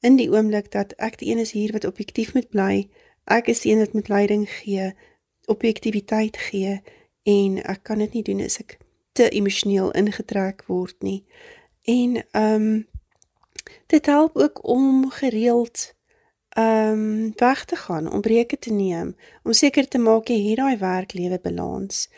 in 0.00 0.16
die 0.16 0.30
oomblik 0.32 0.70
dat 0.72 0.92
ek 0.96 1.18
die 1.18 1.30
een 1.30 1.38
is 1.38 1.52
hier 1.52 1.72
wat 1.72 1.84
objektief 1.84 2.34
moet 2.34 2.48
bly, 2.48 2.88
ek 3.24 3.50
is 3.52 3.60
die 3.64 3.72
een 3.72 3.82
wat 3.84 3.92
moet 3.92 4.08
leiding 4.08 4.48
gee, 4.50 4.92
objektiviteit 5.46 6.36
gee 6.36 6.80
en 7.28 7.58
ek 7.62 7.82
kan 7.82 7.98
dit 7.98 8.12
nie 8.12 8.22
doen 8.22 8.40
as 8.44 8.60
ek 8.62 8.78
te 9.12 9.28
emosioneel 9.28 9.90
ingetrek 9.98 10.64
word 10.66 10.96
nie. 11.02 11.24
En 11.82 12.22
ehm 12.30 12.54
um, 12.54 12.88
dit 13.86 14.06
help 14.06 14.36
ook 14.36 14.66
om 14.66 15.10
gereeld 15.10 15.94
ehm 16.48 16.92
um, 16.92 17.32
weg 17.36 17.64
te 17.64 17.76
gaan, 17.76 18.12
om 18.12 18.20
breuke 18.20 18.58
te 18.58 18.72
neem, 18.72 19.16
om 19.42 19.52
seker 19.52 19.88
te 19.88 19.98
maak 19.98 20.28
jy 20.28 20.48
het 20.48 20.56
daai 20.56 20.78
werk-lewe 20.78 21.38
balans. 21.42 22.08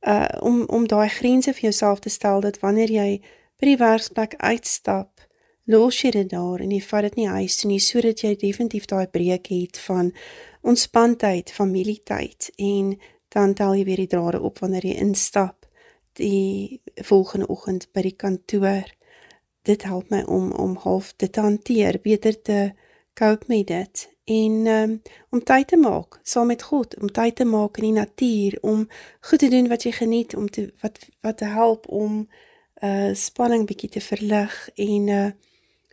Uh 0.00 0.28
om 0.40 0.64
om 0.66 0.86
daai 0.86 1.08
grense 1.08 1.52
vir 1.52 1.62
jouself 1.62 1.98
te 1.98 2.08
stel 2.08 2.40
dat 2.40 2.60
wanneer 2.60 2.90
jy 2.90 3.20
by 3.60 3.66
die 3.66 3.76
werksplek 3.76 4.34
uitstap, 4.36 5.19
los 5.70 6.02
jy 6.02 6.10
dit 6.10 6.30
daar 6.30 6.60
en 6.60 6.72
jy 6.74 6.80
vat 6.82 7.06
dit 7.06 7.16
nie 7.20 7.28
huis 7.30 7.56
toe 7.60 7.70
nie 7.70 7.80
sodat 7.82 8.24
jy 8.24 8.34
definitief 8.38 8.88
daai 8.90 9.06
breek 9.06 9.50
het 9.52 9.78
van 9.86 10.12
ontspanning, 10.66 11.48
familietyd 11.54 12.50
en 12.58 12.94
dan 13.30 13.54
tel 13.54 13.76
jy 13.78 13.84
weer 13.86 14.02
die 14.02 14.10
drade 14.10 14.40
op 14.40 14.58
wanneer 14.58 14.86
jy 14.86 14.96
instap 15.00 15.66
die 16.18 16.80
volgende 17.06 17.46
oggend 17.46 17.86
by 17.94 18.02
die 18.02 18.16
kantoor. 18.16 18.88
Dit 19.62 19.84
help 19.86 20.10
my 20.10 20.22
om 20.26 20.50
om 20.52 20.76
half 20.82 21.12
dit 21.16 21.32
te 21.32 21.40
hanteer, 21.40 22.00
beter 22.02 22.42
te 22.42 22.60
cope 23.14 23.46
met 23.48 23.66
dit 23.66 24.06
en 24.30 24.66
um, 24.66 24.92
om 25.30 25.42
tyd 25.42 25.68
te 25.68 25.76
maak 25.76 26.20
saam 26.22 26.50
met 26.50 26.62
God, 26.62 26.94
om 27.00 27.10
tyd 27.10 27.36
te 27.36 27.44
maak 27.44 27.78
in 27.78 27.88
die 27.88 27.98
natuur, 27.98 28.58
om 28.62 28.86
goed 29.20 29.42
te 29.42 29.50
doen 29.50 29.68
wat 29.68 29.84
jy 29.86 29.92
geniet, 29.92 30.34
om 30.34 30.48
te 30.48 30.70
wat 30.82 30.98
wat 31.22 31.38
te 31.38 31.50
help 31.50 31.88
om 31.88 32.26
uh 32.82 33.12
spanning 33.14 33.66
bietjie 33.68 33.90
te 33.96 34.00
verlig 34.00 34.56
en 34.74 35.08
uh 35.08 35.30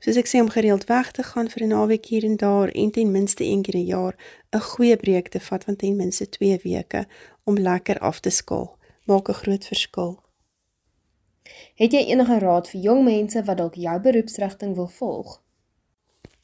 Soos 0.03 0.17
ek 0.21 0.27
sê 0.29 0.41
om 0.41 0.49
gereeld 0.53 0.85
weg 0.85 1.11
te 1.11 1.23
gaan 1.23 1.49
vir 1.49 1.63
'n 1.63 1.73
naweek 1.73 2.05
hier 2.05 2.23
en 2.23 2.37
daar 2.37 2.69
en 2.69 2.91
ten 2.91 3.11
minste 3.11 3.43
een 3.43 3.61
keer 3.61 3.77
'n 3.77 3.85
jaar 3.85 4.15
'n 4.53 4.59
goeie 4.59 4.97
breek 4.97 5.27
te 5.29 5.39
vat 5.39 5.63
van 5.63 5.75
ten 5.75 5.95
minste 5.95 6.29
2 6.29 6.59
weke 6.63 7.07
om 7.43 7.57
lekker 7.57 7.99
af 7.99 8.19
te 8.19 8.29
skaal, 8.29 8.77
maak 9.05 9.29
'n 9.29 9.33
groot 9.33 9.65
verskil. 9.65 10.19
Het 11.75 11.91
jy 11.91 12.03
enige 12.11 12.39
raad 12.39 12.69
vir 12.69 12.81
jong 12.81 13.03
mense 13.03 13.43
wat 13.43 13.57
dalk 13.57 13.75
jou 13.75 13.99
beroepsrigting 13.99 14.75
wil 14.75 14.87
volg? 14.87 15.41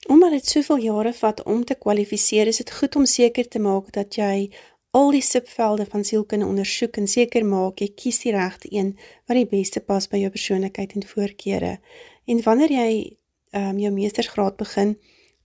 Omdat 0.08 0.32
dit 0.32 0.46
soveel 0.46 0.78
jare 0.78 1.14
vat 1.14 1.44
om 1.44 1.64
te 1.66 1.76
kwalifiseer, 1.76 2.48
is 2.48 2.58
dit 2.58 2.72
goed 2.72 2.96
om 2.96 3.06
seker 3.06 3.48
te 3.48 3.60
maak 3.60 3.92
dat 3.92 4.16
jy 4.16 4.52
al 4.92 5.12
die 5.12 5.22
subvelde 5.22 5.86
van 5.86 6.04
sielkunde 6.04 6.46
ondersoek 6.46 6.98
en 6.98 7.08
seker 7.08 7.46
maak 7.46 7.80
jy 7.80 7.88
kies 7.96 8.20
die 8.20 8.32
regte 8.32 8.68
een 8.72 8.98
wat 9.26 9.38
die 9.38 9.48
beste 9.50 9.80
pas 9.80 10.08
by 10.08 10.18
jou 10.18 10.30
persoonlikheid 10.30 10.94
en 10.94 11.08
voorkeure. 11.08 11.80
En 12.26 12.42
wanneer 12.44 12.72
jy 12.72 13.18
um, 13.56 13.80
jou 13.80 13.92
meestersgraad 13.94 14.58
begin, 14.58 14.98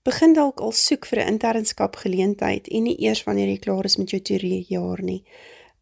begin 0.02 0.32
dalk 0.32 0.60
al 0.60 0.72
soek 0.72 1.06
vir 1.06 1.18
'n 1.18 1.28
internskap 1.34 1.96
geleentheid 1.96 2.68
en 2.68 2.82
nie 2.82 2.96
eers 3.04 3.24
wanneer 3.24 3.48
jy 3.48 3.58
klaar 3.58 3.84
is 3.84 3.96
met 3.96 4.10
jou 4.10 4.20
teorie 4.20 4.64
jaar 4.68 5.02
nie. 5.02 5.24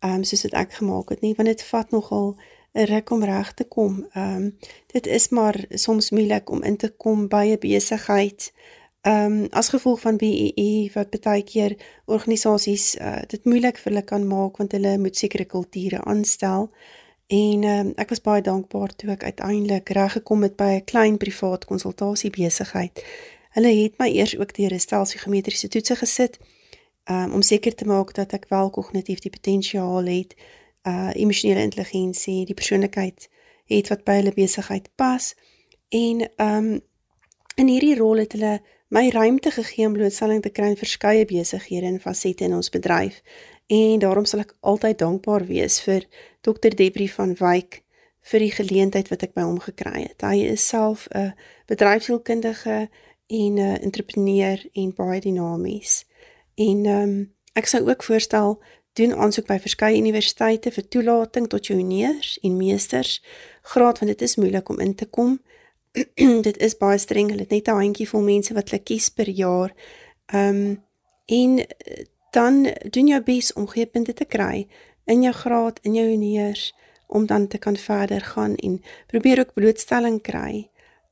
Ehm 0.00 0.14
um, 0.14 0.24
soos 0.24 0.42
dit 0.42 0.54
ek 0.54 0.72
gemaak 0.72 1.08
het 1.10 1.20
nie, 1.20 1.34
want 1.34 1.48
dit 1.48 1.62
vat 1.62 1.90
nogal 1.90 2.36
'n 2.74 2.84
ruk 2.84 3.10
om 3.10 3.24
reg 3.24 3.54
te 3.54 3.64
kom. 3.64 4.06
Ehm 4.12 4.36
um, 4.36 4.56
dit 4.92 5.06
is 5.06 5.28
maar 5.28 5.64
soms 5.70 6.10
moeilik 6.10 6.50
om 6.50 6.62
in 6.62 6.76
te 6.76 6.88
kom 6.88 7.28
by 7.28 7.44
'n 7.52 7.58
besigheid. 7.58 8.52
Ehm 9.00 9.32
um, 9.32 9.46
as 9.50 9.68
gevolg 9.68 10.00
van 10.00 10.16
BEE 10.16 10.90
wat 10.94 11.20
baie 11.20 11.42
keer 11.42 11.76
organisasies 12.04 12.96
uh, 12.98 13.22
dit 13.26 13.44
moeilik 13.44 13.78
vir 13.78 13.92
hulle 13.92 14.04
kan 14.04 14.26
maak 14.26 14.56
want 14.56 14.72
hulle 14.72 14.98
moet 14.98 15.16
sekere 15.16 15.44
kulture 15.44 16.00
aanstel. 16.04 16.70
En 17.26 17.62
um, 17.62 17.92
ek 17.94 18.08
was 18.08 18.20
baie 18.20 18.42
dankbaar 18.42 18.94
toe 18.94 19.10
ek 19.10 19.24
uiteindelik 19.24 19.88
reg 19.88 20.12
gekom 20.12 20.42
het 20.42 20.56
by 20.56 20.70
'n 20.78 20.84
klein 20.84 21.16
privaat 21.16 21.64
konsultasie 21.64 22.30
besigheid. 22.30 23.04
Hulle 23.50 23.72
het 23.82 23.98
my 23.98 24.08
eers 24.08 24.38
ook 24.38 24.54
deur 24.54 24.72
'n 24.72 24.78
stelsie 24.78 25.18
geometriese 25.18 25.68
toetse 25.68 25.96
gesit 25.96 26.38
um, 27.10 27.32
om 27.32 27.42
seker 27.42 27.74
te 27.74 27.84
maak 27.84 28.14
dat 28.14 28.32
ek 28.32 28.46
wel 28.48 28.70
kognitief 28.70 29.18
die 29.18 29.30
potensiaal 29.30 30.04
het, 30.04 30.34
uh 30.82 31.10
emosionele 31.14 31.62
intelligensie, 31.62 32.44
die 32.44 32.54
persoonlikheid 32.54 33.28
het 33.64 33.88
wat 33.88 34.04
by 34.04 34.12
hulle 34.20 34.32
besigheid 34.32 34.88
pas. 34.94 35.34
En 35.88 36.30
um 36.36 36.80
in 37.56 37.68
hierdie 37.68 37.96
rol 37.96 38.16
het 38.16 38.32
hulle 38.32 38.60
my 38.88 39.08
ruimte 39.08 39.50
gegee 39.50 39.86
om 39.86 39.92
blootstelling 39.92 40.42
te 40.42 40.52
kry 40.54 40.68
aan 40.70 40.76
verskeie 40.76 41.24
besighede 41.24 41.86
en 41.86 42.00
fasette 42.00 42.44
in 42.44 42.54
ons 42.54 42.70
bedryf. 42.70 43.22
En 43.66 43.98
daarom 43.98 44.24
sal 44.24 44.44
ek 44.44 44.54
altyd 44.60 44.98
dankbaar 44.98 45.46
wees 45.46 45.80
vir 45.82 46.06
Dr 46.40 46.70
Debrie 46.70 47.10
van 47.10 47.34
Wyk 47.34 47.82
vir 48.30 48.42
die 48.42 48.52
geleentheid 48.54 49.10
wat 49.10 49.22
ek 49.26 49.34
by 49.34 49.42
hom 49.46 49.58
gekry 49.62 50.06
het. 50.06 50.22
Hy 50.22 50.46
is 50.52 50.66
self 50.66 51.06
'n 51.10 51.34
bedryfsielkundige 51.66 52.88
en 53.26 53.52
'n 53.54 53.78
entrepreneur 53.82 54.58
en 54.72 54.94
baie 54.94 55.20
dinamies. 55.20 56.04
En 56.54 56.86
ehm 56.86 57.02
um, 57.02 57.34
ek 57.54 57.66
sou 57.66 57.88
ook 57.88 58.02
voorstel 58.02 58.62
doen 58.92 59.14
aansoek 59.14 59.46
by 59.46 59.58
verskeie 59.58 59.98
universiteite 59.98 60.70
vir 60.70 60.88
toelating 60.88 61.48
tot 61.48 61.66
juniors 61.66 62.38
en 62.42 62.56
meesters 62.56 63.22
graad 63.62 63.98
want 63.98 64.10
dit 64.10 64.22
is 64.22 64.36
moeilik 64.36 64.68
om 64.68 64.80
in 64.80 64.94
te 64.94 65.06
kom. 65.06 65.40
dit 66.48 66.56
is 66.56 66.76
baie 66.76 66.98
streng. 66.98 67.30
Hulle 67.30 67.42
het 67.42 67.50
net 67.50 67.68
'n 67.68 67.80
handjievol 67.82 68.22
mense 68.22 68.54
wat 68.54 68.70
hulle 68.70 68.82
kies 68.82 69.08
per 69.08 69.28
jaar. 69.28 69.74
Ehm 70.26 70.56
um, 70.56 70.84
en 71.26 71.66
dan 72.30 72.66
doen 72.90 73.06
jou 73.06 73.22
bes 73.22 73.52
om 73.52 73.68
goeie 73.68 73.86
punte 73.86 74.12
te 74.12 74.24
kry 74.24 74.66
in 75.04 75.22
jou 75.22 75.34
graad, 75.34 75.78
in 75.82 75.94
jou 75.94 76.08
honeurs 76.10 76.74
om 77.06 77.26
dan 77.26 77.46
te 77.46 77.58
kan 77.58 77.76
verder 77.76 78.20
gaan 78.20 78.54
en 78.54 78.82
probeer 79.06 79.38
ook 79.38 79.54
blootstelling 79.54 80.22
kry 80.22 80.70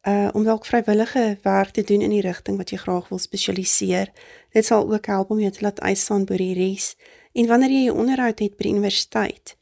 uh 0.08 0.28
om 0.32 0.44
dalk 0.44 0.66
vrywillige 0.66 1.38
werk 1.42 1.70
te 1.70 1.82
doen 1.82 2.00
in 2.00 2.10
die 2.10 2.20
rigting 2.20 2.56
wat 2.60 2.70
jy 2.70 2.78
graag 2.78 3.08
wil 3.08 3.18
spesialiseer. 3.18 4.10
Dit 4.52 4.66
sal 4.66 4.92
ook 4.92 5.06
help 5.06 5.30
om 5.30 5.40
jou 5.40 5.50
te 5.50 5.64
laat 5.64 5.80
uitstaan 5.80 6.26
by 6.28 6.36
die 6.36 6.54
res. 6.54 6.96
En 7.32 7.46
wanneer 7.46 7.70
jy 7.70 7.84
jou 7.86 7.96
onderhoud 7.98 8.38
het 8.38 8.56
by 8.56 8.66
die 8.66 8.74
universiteit, 8.74 9.56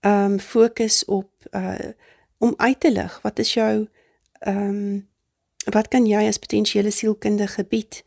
um 0.00 0.38
fokus 0.38 1.04
op 1.04 1.30
uh 1.52 1.92
om 2.42 2.54
uit 2.56 2.80
te 2.80 2.90
lig 2.90 3.20
wat 3.22 3.38
is 3.38 3.52
jou 3.54 3.86
um 4.46 5.08
wat 5.70 5.88
kan 5.88 6.06
jy 6.06 6.24
as 6.26 6.40
potensiële 6.42 6.90
sielkundige 6.90 7.64
bied? 7.64 8.02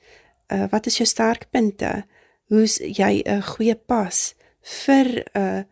Uh 0.51 0.65
wat 0.71 0.89
is 0.89 0.97
jou 0.97 1.07
sterkpunte? 1.07 2.05
Hoe's 2.49 2.77
jy 2.77 3.23
'n 3.25 3.41
goeie 3.41 3.75
pas? 3.75 4.35
vir 4.65 5.23
uh 5.37 5.63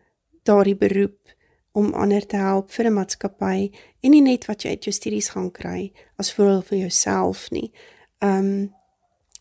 daardie 0.44 0.76
beroep 0.76 1.32
om 1.72 1.94
ander 1.96 2.26
te 2.26 2.36
help 2.36 2.70
vir 2.70 2.86
'n 2.86 2.94
maatskappy 2.94 3.70
en 4.02 4.10
nie 4.10 4.20
net 4.20 4.44
wat 4.46 4.62
jy 4.62 4.70
uit 4.70 4.84
jou 4.84 4.92
studies 4.92 5.28
gaan 5.28 5.50
kry 5.50 5.92
as 6.18 6.32
voordeel 6.32 6.62
vir 6.62 6.78
jouself 6.78 7.50
nie. 7.50 7.72
Um 8.20 8.74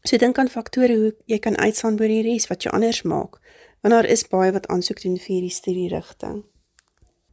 so 0.03 0.17
dink 0.17 0.37
aan 0.37 0.49
faktore 0.49 0.95
hoe 0.95 1.13
jy 1.27 1.39
kan 1.39 1.57
uitstaan 1.57 1.95
by 1.95 2.07
die 2.07 2.23
res 2.23 2.47
wat 2.47 2.63
jou 2.63 2.73
anders 2.73 3.03
maak. 3.03 3.39
Want 3.81 3.93
daar 3.93 4.05
is 4.05 4.27
baie 4.27 4.51
wat 4.51 4.67
aansoek 4.67 5.01
doen 5.01 5.17
vir 5.17 5.35
hierdie 5.35 5.51
studie 5.51 5.89
rigting. 5.89 6.43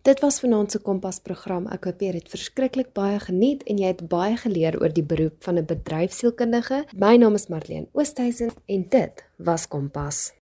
Dit 0.03 0.21
was 0.21 0.41
vanaand 0.41 0.71
se 0.71 0.79
Kompas 0.81 1.19
program. 1.21 1.67
Ek 1.69 1.85
hoop 1.85 2.01
jy 2.01 2.15
het 2.15 2.31
verskriklik 2.33 2.95
baie 2.97 3.19
geniet 3.21 3.67
en 3.69 3.83
jy 3.83 3.91
het 3.93 4.07
baie 4.09 4.39
geleer 4.41 4.79
oor 4.81 4.95
die 4.97 5.05
beroep 5.05 5.45
van 5.45 5.61
'n 5.61 5.69
bedryfsielkundige. 5.69 6.85
My 6.97 7.17
naam 7.17 7.35
is 7.35 7.49
Marlene 7.49 7.89
Oosthuizen 7.93 8.51
en 8.67 8.89
dit 8.89 9.25
was 9.37 9.69
Kompas. 9.69 10.40